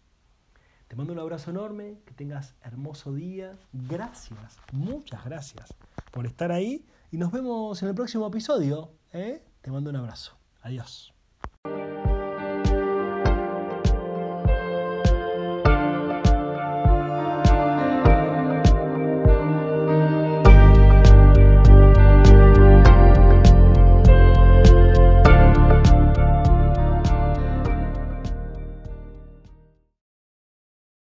Te 0.87 0.95
mando 0.95 1.13
un 1.13 1.19
abrazo 1.19 1.51
enorme, 1.51 1.99
que 2.05 2.13
tengas 2.13 2.55
hermoso 2.63 3.13
día. 3.13 3.57
Gracias, 3.73 4.59
muchas 4.71 5.23
gracias 5.23 5.75
por 6.11 6.25
estar 6.25 6.51
ahí 6.51 6.83
y 7.11 7.17
nos 7.17 7.31
vemos 7.31 7.81
en 7.83 7.89
el 7.89 7.95
próximo 7.95 8.27
episodio. 8.27 8.91
¿eh? 9.13 9.43
Te 9.61 9.71
mando 9.71 9.89
un 9.89 9.97
abrazo. 9.97 10.37
Adiós. 10.61 11.13